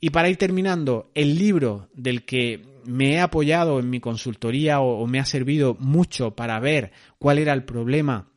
Y 0.00 0.10
para 0.10 0.28
ir 0.28 0.36
terminando, 0.36 1.10
el 1.14 1.38
libro 1.38 1.88
del 1.94 2.24
que 2.24 2.62
me 2.84 3.14
he 3.14 3.20
apoyado 3.20 3.78
en 3.78 3.90
mi 3.90 4.00
consultoría 4.00 4.80
o, 4.80 5.06
me 5.06 5.18
ha 5.18 5.24
servido 5.24 5.76
mucho 5.78 6.34
para 6.36 6.60
ver 6.60 6.92
cuál 7.18 7.38
era 7.38 7.52
el 7.52 7.64
problema 7.64 8.28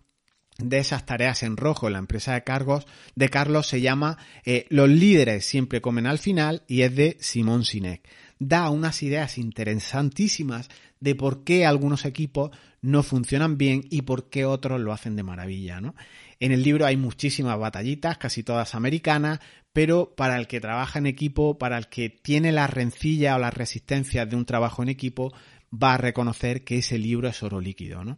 de 0.58 0.80
esas 0.80 1.06
tareas 1.06 1.44
en 1.44 1.56
rojo 1.56 1.88
en 1.88 1.94
la 1.94 2.00
empresa 2.00 2.34
de 2.34 2.44
cargos 2.44 2.86
de 3.16 3.30
Carlos 3.30 3.68
se 3.68 3.80
llama 3.80 4.18
eh, 4.44 4.66
Los 4.70 4.90
líderes 4.90 5.46
siempre 5.46 5.80
comen 5.80 6.06
al 6.06 6.20
final 6.20 6.64
y 6.68 6.82
es 6.82 6.96
de 6.96 7.18
Simón 7.22 7.64
Sinek. 7.64 8.08
Da 8.40 8.70
unas 8.70 9.02
ideas 9.04 9.38
interesantísimas 9.38 10.70
de 11.00 11.16
por 11.16 11.44
qué 11.44 11.66
algunos 11.66 12.06
equipos 12.06 12.52
no 12.82 13.04
funcionan 13.04 13.58
bien 13.58 13.84
y 13.90 14.04
por 14.04 14.30
qué 14.30 14.46
otros 14.46 14.80
lo 14.80 14.94
hacen 14.94 15.16
de 15.16 15.24
maravilla, 15.24 15.82
¿no? 15.82 15.96
En 16.40 16.52
el 16.52 16.64
libro 16.64 16.86
hay 16.86 16.96
muchísimas 16.96 17.60
batallitas, 17.60 18.18
casi 18.18 18.44
todas 18.44 18.76
americanas, 18.76 19.40
pero 19.74 20.16
para 20.16 20.38
el 20.38 20.48
que 20.48 20.62
trabaja 20.62 21.00
en 21.00 21.06
equipo, 21.06 21.58
para 21.58 21.78
el 21.78 21.88
que 21.88 22.10
tiene 22.10 22.52
la 22.52 22.68
rencilla 22.68 23.36
o 23.36 23.40
las 23.40 23.54
resistencias 23.54 24.30
de 24.30 24.36
un 24.36 24.46
trabajo 24.46 24.82
en 24.82 24.90
equipo, 24.90 25.34
va 25.72 25.96
a 25.96 25.98
reconocer 25.98 26.64
que 26.64 26.78
ese 26.78 26.98
libro 26.98 27.28
es 27.28 27.44
oro 27.44 27.60
líquido, 27.60 28.04
¿no? 28.04 28.18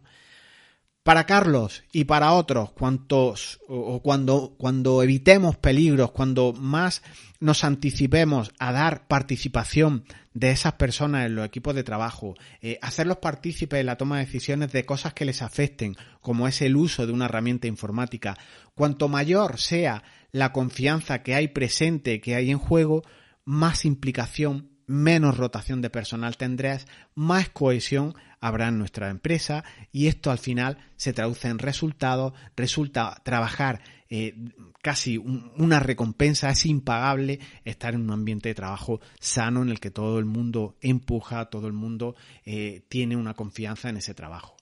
Para 1.02 1.26
Carlos 1.26 1.82
y 1.92 2.04
para 2.04 2.32
otros, 2.32 2.70
cuantos 2.70 3.58
o 3.66 4.00
cuando, 4.02 4.54
cuando 4.56 5.02
evitemos 5.02 5.56
peligros, 5.56 6.12
cuando 6.12 6.52
más 6.52 7.02
nos 7.40 7.64
anticipemos 7.64 8.52
a 8.60 8.70
dar 8.70 9.08
participación 9.08 10.04
de 10.34 10.50
esas 10.50 10.74
personas 10.74 11.26
en 11.26 11.34
los 11.34 11.46
equipos 11.46 11.74
de 11.74 11.84
trabajo, 11.84 12.34
eh, 12.60 12.78
hacerlos 12.82 13.18
partícipes 13.18 13.80
en 13.80 13.86
la 13.86 13.96
toma 13.96 14.18
de 14.18 14.26
decisiones 14.26 14.72
de 14.72 14.84
cosas 14.84 15.14
que 15.14 15.24
les 15.24 15.42
afecten, 15.42 15.96
como 16.20 16.48
es 16.48 16.62
el 16.62 16.76
uso 16.76 17.06
de 17.06 17.12
una 17.12 17.26
herramienta 17.26 17.66
informática, 17.66 18.36
cuanto 18.74 19.08
mayor 19.08 19.58
sea 19.58 20.02
la 20.30 20.52
confianza 20.52 21.22
que 21.22 21.34
hay 21.34 21.48
presente, 21.48 22.20
que 22.20 22.34
hay 22.34 22.50
en 22.50 22.58
juego, 22.58 23.02
más 23.44 23.84
implicación, 23.84 24.70
menos 24.86 25.36
rotación 25.36 25.80
de 25.80 25.90
personal 25.90 26.36
tendrás, 26.36 26.86
más 27.14 27.48
cohesión 27.48 28.14
habrá 28.40 28.68
en 28.68 28.78
nuestra 28.78 29.10
empresa 29.10 29.64
y 29.92 30.08
esto 30.08 30.30
al 30.30 30.38
final 30.38 30.78
se 30.96 31.12
traduce 31.12 31.48
en 31.48 31.58
resultados, 31.58 32.32
resulta 32.56 33.20
trabajar 33.24 33.80
eh, 34.14 34.34
casi 34.82 35.16
una 35.16 35.80
recompensa, 35.80 36.50
es 36.50 36.66
impagable 36.66 37.40
estar 37.64 37.94
en 37.94 38.02
un 38.02 38.10
ambiente 38.10 38.50
de 38.50 38.54
trabajo 38.54 39.00
sano 39.18 39.62
en 39.62 39.70
el 39.70 39.80
que 39.80 39.90
todo 39.90 40.18
el 40.18 40.26
mundo 40.26 40.76
empuja, 40.82 41.46
todo 41.46 41.66
el 41.66 41.72
mundo 41.72 42.14
eh, 42.44 42.84
tiene 42.90 43.16
una 43.16 43.32
confianza 43.32 43.88
en 43.88 43.96
ese 43.96 44.12
trabajo. 44.12 44.54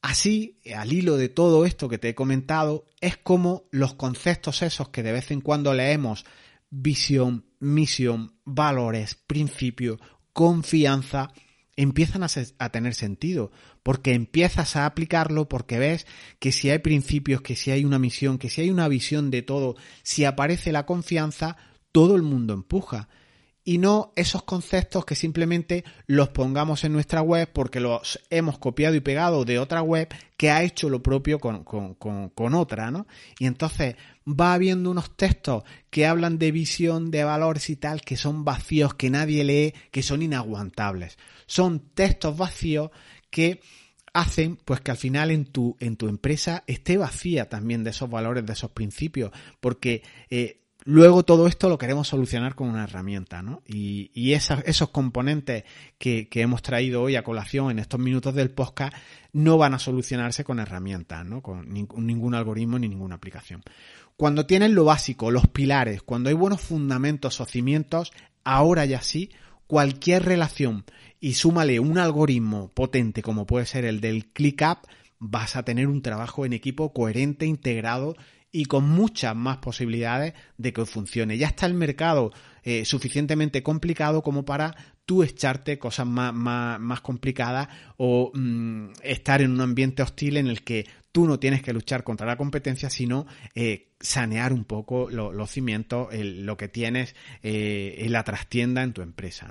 Así, 0.00 0.58
al 0.74 0.90
hilo 0.90 1.18
de 1.18 1.28
todo 1.28 1.66
esto 1.66 1.90
que 1.90 1.98
te 1.98 2.08
he 2.08 2.14
comentado, 2.14 2.86
es 3.02 3.18
como 3.18 3.64
los 3.72 3.92
conceptos 3.92 4.62
esos 4.62 4.88
que 4.88 5.02
de 5.02 5.12
vez 5.12 5.30
en 5.32 5.42
cuando 5.42 5.74
leemos, 5.74 6.24
visión, 6.70 7.44
misión, 7.60 8.32
valores, 8.46 9.16
principio, 9.16 10.00
confianza, 10.32 11.30
empiezan 11.76 12.22
a, 12.22 12.68
tener 12.70 12.94
sentido, 12.94 13.50
porque 13.82 14.14
empiezas 14.14 14.76
a 14.76 14.86
aplicarlo, 14.86 15.48
porque 15.48 15.78
ves 15.78 16.06
que 16.38 16.52
si 16.52 16.70
hay 16.70 16.78
principios, 16.78 17.40
que 17.40 17.56
si 17.56 17.70
hay 17.70 17.84
una 17.84 17.98
misión, 17.98 18.38
que 18.38 18.50
si 18.50 18.60
hay 18.60 18.70
una 18.70 18.88
visión 18.88 19.30
de 19.30 19.42
todo, 19.42 19.76
si 20.02 20.24
aparece 20.24 20.72
la 20.72 20.86
confianza, 20.86 21.56
todo 21.92 22.16
el 22.16 22.22
mundo 22.22 22.54
empuja 22.54 23.08
y 23.64 23.78
no 23.78 24.12
esos 24.16 24.42
conceptos 24.42 25.04
que 25.04 25.14
simplemente 25.14 25.84
los 26.06 26.30
pongamos 26.30 26.82
en 26.84 26.92
nuestra 26.92 27.22
web 27.22 27.48
porque 27.52 27.80
los 27.80 28.20
hemos 28.30 28.58
copiado 28.58 28.94
y 28.96 29.00
pegado 29.00 29.44
de 29.44 29.58
otra 29.58 29.82
web 29.82 30.08
que 30.36 30.50
ha 30.50 30.64
hecho 30.64 30.88
lo 30.88 31.02
propio 31.02 31.38
con, 31.38 31.62
con, 31.64 32.54
otra, 32.54 32.90
¿no? 32.90 33.06
Y 33.38 33.46
entonces 33.46 33.94
va 34.26 34.54
habiendo 34.54 34.90
unos 34.90 35.16
textos 35.16 35.62
que 35.90 36.06
hablan 36.06 36.38
de 36.38 36.50
visión, 36.50 37.12
de 37.12 37.22
valores 37.22 37.70
y 37.70 37.76
tal, 37.76 38.00
que 38.00 38.16
son 38.16 38.44
vacíos, 38.44 38.94
que 38.94 39.10
nadie 39.10 39.44
lee, 39.44 39.74
que 39.92 40.02
son 40.02 40.22
inaguantables. 40.22 41.16
Son 41.46 41.78
textos 41.94 42.36
vacíos 42.36 42.90
que 43.30 43.60
hacen 44.12 44.56
pues 44.56 44.80
que 44.80 44.90
al 44.90 44.96
final 44.96 45.30
en 45.30 45.44
tu, 45.44 45.76
en 45.78 45.96
tu 45.96 46.08
empresa 46.08 46.64
esté 46.66 46.96
vacía 46.96 47.48
también 47.48 47.84
de 47.84 47.90
esos 47.90 48.10
valores, 48.10 48.44
de 48.44 48.52
esos 48.52 48.72
principios, 48.72 49.30
porque 49.60 50.02
eh, 50.28 50.61
Luego 50.84 51.22
todo 51.22 51.46
esto 51.46 51.68
lo 51.68 51.78
queremos 51.78 52.08
solucionar 52.08 52.54
con 52.54 52.68
una 52.68 52.84
herramienta, 52.84 53.42
¿no? 53.42 53.62
Y, 53.66 54.10
y 54.14 54.32
esos 54.32 54.88
componentes 54.90 55.64
que, 55.98 56.28
que, 56.28 56.40
hemos 56.40 56.62
traído 56.62 57.02
hoy 57.02 57.16
a 57.16 57.22
colación 57.22 57.70
en 57.70 57.78
estos 57.78 58.00
minutos 58.00 58.34
del 58.34 58.50
podcast 58.50 58.94
no 59.32 59.58
van 59.58 59.74
a 59.74 59.78
solucionarse 59.78 60.42
con 60.42 60.58
herramientas, 60.58 61.24
¿no? 61.24 61.40
Con 61.40 61.72
ningún 61.72 62.34
algoritmo 62.34 62.78
ni 62.78 62.88
ninguna 62.88 63.14
aplicación. 63.14 63.62
Cuando 64.16 64.46
tienes 64.46 64.70
lo 64.70 64.84
básico, 64.84 65.30
los 65.30 65.46
pilares, 65.48 66.02
cuando 66.02 66.28
hay 66.28 66.34
buenos 66.34 66.60
fundamentos 66.60 67.40
o 67.40 67.46
cimientos, 67.46 68.12
ahora 68.44 68.84
ya 68.84 69.02
sí, 69.02 69.30
cualquier 69.66 70.24
relación 70.24 70.84
y 71.20 71.34
súmale 71.34 71.80
un 71.80 71.98
algoritmo 71.98 72.72
potente 72.74 73.22
como 73.22 73.46
puede 73.46 73.66
ser 73.66 73.84
el 73.84 74.00
del 74.00 74.26
ClickUp, 74.26 74.78
vas 75.18 75.54
a 75.56 75.64
tener 75.64 75.86
un 75.86 76.02
trabajo 76.02 76.44
en 76.44 76.52
equipo 76.52 76.92
coherente, 76.92 77.46
integrado 77.46 78.16
y 78.52 78.66
con 78.66 78.88
muchas 78.88 79.34
más 79.34 79.56
posibilidades 79.56 80.34
de 80.58 80.72
que 80.74 80.84
funcione. 80.84 81.38
Ya 81.38 81.46
está 81.46 81.64
el 81.64 81.74
mercado 81.74 82.32
eh, 82.62 82.84
suficientemente 82.84 83.62
complicado 83.62 84.22
como 84.22 84.44
para 84.44 84.76
tú 85.06 85.22
echarte 85.22 85.78
cosas 85.78 86.06
más, 86.06 86.32
más, 86.32 87.00
complicadas 87.00 87.68
o 87.96 88.30
mm, 88.34 88.90
estar 89.02 89.40
en 89.40 89.52
un 89.52 89.60
ambiente 89.62 90.02
hostil 90.02 90.36
en 90.36 90.46
el 90.46 90.62
que 90.62 90.86
tú 91.10 91.26
no 91.26 91.38
tienes 91.38 91.62
que 91.62 91.72
luchar 91.72 92.04
contra 92.04 92.26
la 92.26 92.36
competencia, 92.36 92.90
sino 92.90 93.26
eh, 93.54 93.92
sanear 94.00 94.52
un 94.52 94.64
poco 94.64 95.10
los 95.10 95.50
cimientos, 95.50 96.08
lo 96.14 96.56
que 96.56 96.68
tienes 96.68 97.16
eh, 97.42 97.96
en 97.98 98.12
la 98.12 98.22
trastienda 98.22 98.82
en 98.82 98.92
tu 98.92 99.02
empresa. 99.02 99.48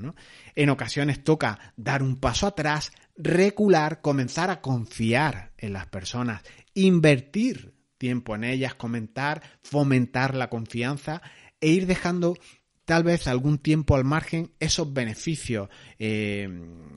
En 0.55 0.69
ocasiones 0.69 1.23
toca 1.23 1.73
dar 1.75 2.03
un 2.03 2.17
paso 2.17 2.47
atrás, 2.47 2.91
recular, 3.17 4.01
comenzar 4.01 4.49
a 4.49 4.61
confiar 4.61 5.51
en 5.57 5.73
las 5.73 5.87
personas, 5.87 6.41
invertir 6.73 7.80
tiempo 8.01 8.33
en 8.35 8.43
ellas, 8.43 8.73
comentar, 8.73 9.43
fomentar 9.61 10.33
la 10.33 10.49
confianza 10.49 11.21
e 11.59 11.67
ir 11.67 11.85
dejando 11.85 12.35
tal 12.83 13.03
vez 13.03 13.27
algún 13.27 13.59
tiempo 13.59 13.95
al 13.95 14.03
margen 14.03 14.51
esos 14.59 14.91
beneficios 14.91 15.69
eh, 15.99 16.49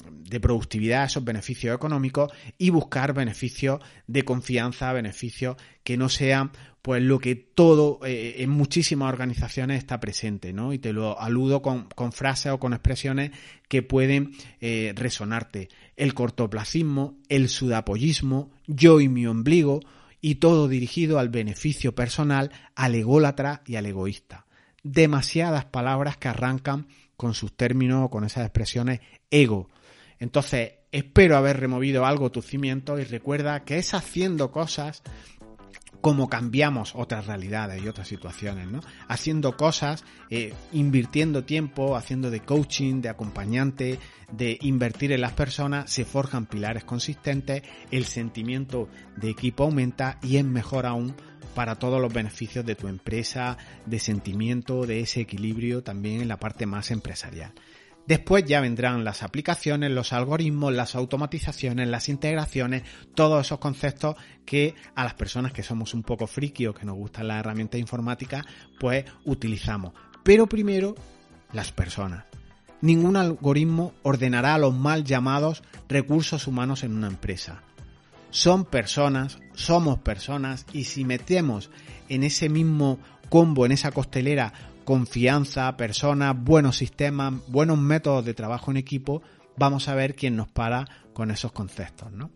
de 0.09 0.41
productividad, 0.41 1.05
esos 1.05 1.23
beneficios 1.23 1.75
económicos 1.77 2.33
y 2.57 2.71
buscar 2.71 3.13
beneficios 3.13 3.81
de 4.07 4.25
confianza, 4.25 4.95
beneficios 4.95 5.57
que 5.83 5.99
no 5.99 6.09
sean 6.09 6.53
pues 6.81 7.03
lo 7.03 7.19
que 7.19 7.35
todo 7.35 8.01
eh, 8.05 8.37
en 8.39 8.51
muchísimas 8.51 9.11
organizaciones 9.11 9.79
está 9.79 10.01
presente, 10.01 10.53
¿no? 10.53 10.73
Y 10.73 10.79
te 10.79 10.93
lo 10.93 11.21
aludo 11.21 11.63
con, 11.63 11.87
frases 12.13 12.53
o 12.53 12.59
con 12.59 12.73
expresiones 12.73 13.31
que 13.69 13.83
pueden 13.83 14.33
eh, 14.61 14.93
resonarte. 14.97 15.69
El 15.97 16.13
cortoplacismo, 16.13 17.19
el 17.29 17.49
sudapollismo, 17.49 18.51
yo 18.67 19.01
y 19.01 19.09
mi 19.09 19.27
ombligo, 19.27 19.81
y 20.27 20.37
todo 20.37 20.69
dirigido 20.69 21.19
al 21.19 21.29
beneficio 21.29 21.95
personal, 21.95 22.51
al 22.75 22.95
ególatra 22.95 23.63
y 23.67 23.77
al 23.77 23.85
egoísta 23.85 24.47
demasiadas 24.85 25.65
palabras 25.65 26.17
que 26.19 26.29
arrancan 26.29 26.87
con 27.17 27.35
sus 27.35 27.57
términos 27.57 28.05
o 28.05 28.11
con 28.11 28.25
esas 28.25 28.45
expresiones 28.45 29.01
ego. 29.31 29.69
Entonces, 30.21 30.75
espero 30.93 31.37
haber 31.37 31.59
removido 31.59 32.07
algo 32.07 32.31
tu 32.31 32.43
cimiento 32.43 32.99
y 32.99 33.05
recuerda 33.05 33.65
que 33.65 33.79
es 33.79 33.95
haciendo 33.95 34.53
cosas 34.53 35.03
como 36.05 36.29
cambiamos 36.29 36.93
otras 36.95 37.27
realidades 37.27 37.83
y 37.83 37.89
otras 37.89 38.09
situaciones, 38.09 38.69
¿no? 38.69 38.83
Haciendo 39.09 39.57
cosas, 39.57 40.05
eh, 40.29 40.53
invirtiendo 40.71 41.45
tiempo, 41.45 41.97
haciendo 41.97 42.31
de 42.31 42.41
coaching, 42.41 43.01
de 43.01 43.09
acompañante, 43.09 43.99
de 44.31 44.59
invertir 44.61 45.13
en 45.13 45.23
las 45.23 45.33
personas, 45.33 45.91
se 45.91 46.05
forjan 46.05 46.45
pilares 46.45 46.85
consistentes, 46.85 47.63
el 47.91 48.05
sentimiento 48.05 48.91
de 49.17 49.31
equipo 49.31 49.65
aumenta 49.65 50.19
y 50.23 50.37
es 50.37 50.45
mejor 50.45 50.85
aún 50.85 51.15
para 51.55 51.77
todos 51.77 52.03
los 52.03 52.13
beneficios 52.13 52.67
de 52.67 52.75
tu 52.75 52.87
empresa, 52.89 53.57
de 53.87 53.99
sentimiento, 53.99 54.85
de 54.85 55.01
ese 55.01 55.23
equilibrio 55.23 55.83
también 55.83 56.21
en 56.21 56.29
la 56.29 56.37
parte 56.37 56.67
más 56.67 56.91
empresarial. 56.91 57.55
Después 58.07 58.45
ya 58.45 58.61
vendrán 58.61 59.03
las 59.05 59.23
aplicaciones, 59.23 59.91
los 59.91 60.13
algoritmos, 60.13 60.73
las 60.73 60.95
automatizaciones, 60.95 61.89
las 61.89 62.09
integraciones, 62.09 62.83
todos 63.15 63.47
esos 63.47 63.59
conceptos 63.59 64.17
que 64.45 64.75
a 64.95 65.05
las 65.05 65.15
personas 65.15 65.53
que 65.53 65.63
somos 65.63 65.95
un 65.95 66.03
poco 66.03 66.27
friki 66.27 66.67
o 66.67 66.75
que 66.75 66.85
nos 66.85 66.97
gustan 66.97 67.29
las 67.29 67.41
herramientas 67.41 67.81
informáticas, 67.81 68.45
pues 68.79 69.05
utilizamos. 69.25 69.95
Pero 70.23 70.47
primero, 70.47 70.95
las 71.53 71.73
personas. 71.73 72.25
Ningún 72.83 73.17
algoritmo 73.17 73.95
ordenará 74.03 74.59
los 74.59 74.75
mal 74.75 75.05
llamados 75.05 75.63
recursos 75.89 76.47
humanos 76.47 76.85
en 76.85 76.95
una 76.95 77.07
empresa 77.07 77.63
son 78.35 78.65
personas, 78.65 79.39
somos 79.55 80.01
personas 80.01 80.67
y 80.73 80.85
si 80.85 81.05
metemos 81.05 81.71
en 82.09 82.25
ese 82.25 82.49
mismo 82.49 82.99
combo, 83.29 83.65
en 83.65 83.71
esa 83.71 83.93
costelera, 83.93 84.53
confianza, 84.85 85.77
personas, 85.77 86.37
buenos 86.39 86.77
sistemas, 86.77 87.35
buenos 87.49 87.79
métodos 87.79 88.25
de 88.25 88.35
trabajo 88.35 88.71
en 88.71 88.77
equipo, 88.77 89.23
vamos 89.57 89.89
a 89.89 89.95
ver 89.95 90.15
quién 90.15 90.37
nos 90.37 90.49
para 90.49 90.87
con 91.13 91.31
esos 91.31 91.53
conceptos, 91.53 92.13
¿no? 92.13 92.31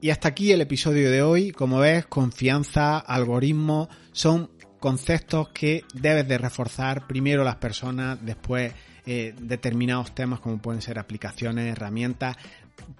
Y 0.00 0.10
hasta 0.10 0.28
aquí 0.28 0.52
el 0.52 0.60
episodio 0.60 1.10
de 1.10 1.22
hoy. 1.22 1.50
Como 1.50 1.80
ves, 1.80 2.06
confianza, 2.06 2.98
algoritmo, 2.98 3.88
son 4.12 4.48
conceptos 4.78 5.48
que 5.48 5.84
debes 5.92 6.28
de 6.28 6.38
reforzar 6.38 7.08
primero 7.08 7.42
las 7.42 7.56
personas, 7.56 8.18
después 8.22 8.72
eh, 9.06 9.34
determinados 9.40 10.14
temas 10.14 10.38
como 10.38 10.58
pueden 10.58 10.82
ser 10.82 11.00
aplicaciones, 11.00 11.72
herramientas, 11.72 12.36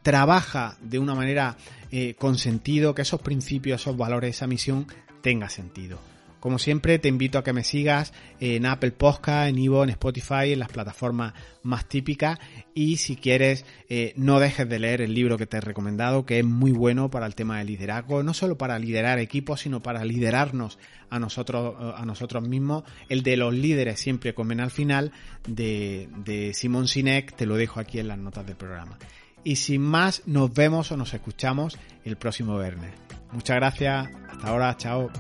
trabaja 0.02 0.76
de 0.80 0.98
una 0.98 1.14
manera 1.14 1.56
eh, 1.92 2.14
con 2.18 2.36
sentido, 2.36 2.94
que 2.94 3.02
esos 3.02 3.22
principios, 3.22 3.80
esos 3.80 3.96
valores, 3.96 4.34
esa 4.34 4.48
misión 4.48 4.86
tenga 5.22 5.48
sentido. 5.48 6.00
Como 6.40 6.58
siempre, 6.58 6.98
te 6.98 7.08
invito 7.08 7.38
a 7.38 7.44
que 7.44 7.52
me 7.52 7.64
sigas 7.64 8.12
en 8.40 8.66
Apple 8.66 8.92
Podcast, 8.92 9.48
en 9.48 9.58
Ivo, 9.58 9.82
en 9.82 9.90
Spotify, 9.90 10.52
en 10.52 10.60
las 10.60 10.68
plataformas 10.68 11.34
más 11.62 11.88
típicas. 11.88 12.38
Y 12.74 12.98
si 12.98 13.16
quieres, 13.16 13.64
eh, 13.88 14.12
no 14.16 14.38
dejes 14.40 14.68
de 14.68 14.78
leer 14.78 15.00
el 15.00 15.14
libro 15.14 15.36
que 15.36 15.46
te 15.46 15.56
he 15.56 15.60
recomendado, 15.60 16.24
que 16.24 16.38
es 16.38 16.44
muy 16.44 16.70
bueno 16.70 17.10
para 17.10 17.26
el 17.26 17.34
tema 17.34 17.58
de 17.58 17.64
liderazgo, 17.64 18.22
no 18.22 18.34
solo 18.34 18.56
para 18.56 18.78
liderar 18.78 19.18
equipos, 19.18 19.60
sino 19.60 19.82
para 19.82 20.04
liderarnos 20.04 20.78
a 21.10 21.18
nosotros, 21.18 21.74
a 21.96 22.04
nosotros 22.04 22.46
mismos. 22.46 22.84
El 23.08 23.22
de 23.22 23.36
los 23.36 23.52
líderes 23.52 23.98
siempre 23.98 24.34
comen 24.34 24.60
al 24.60 24.70
final, 24.70 25.12
de, 25.46 26.08
de 26.24 26.54
Simón 26.54 26.88
Sinek, 26.88 27.34
te 27.34 27.46
lo 27.46 27.56
dejo 27.56 27.80
aquí 27.80 27.98
en 27.98 28.08
las 28.08 28.18
notas 28.18 28.46
del 28.46 28.56
programa 28.56 28.98
y 29.44 29.56
sin 29.56 29.82
más 29.82 30.22
nos 30.26 30.52
vemos 30.52 30.92
o 30.92 30.96
nos 30.96 31.14
escuchamos 31.14 31.78
el 32.04 32.16
próximo 32.16 32.58
viernes. 32.58 32.92
Muchas 33.32 33.56
gracias, 33.56 34.08
hasta 34.28 34.48
ahora, 34.48 34.76
chao. 34.76 35.10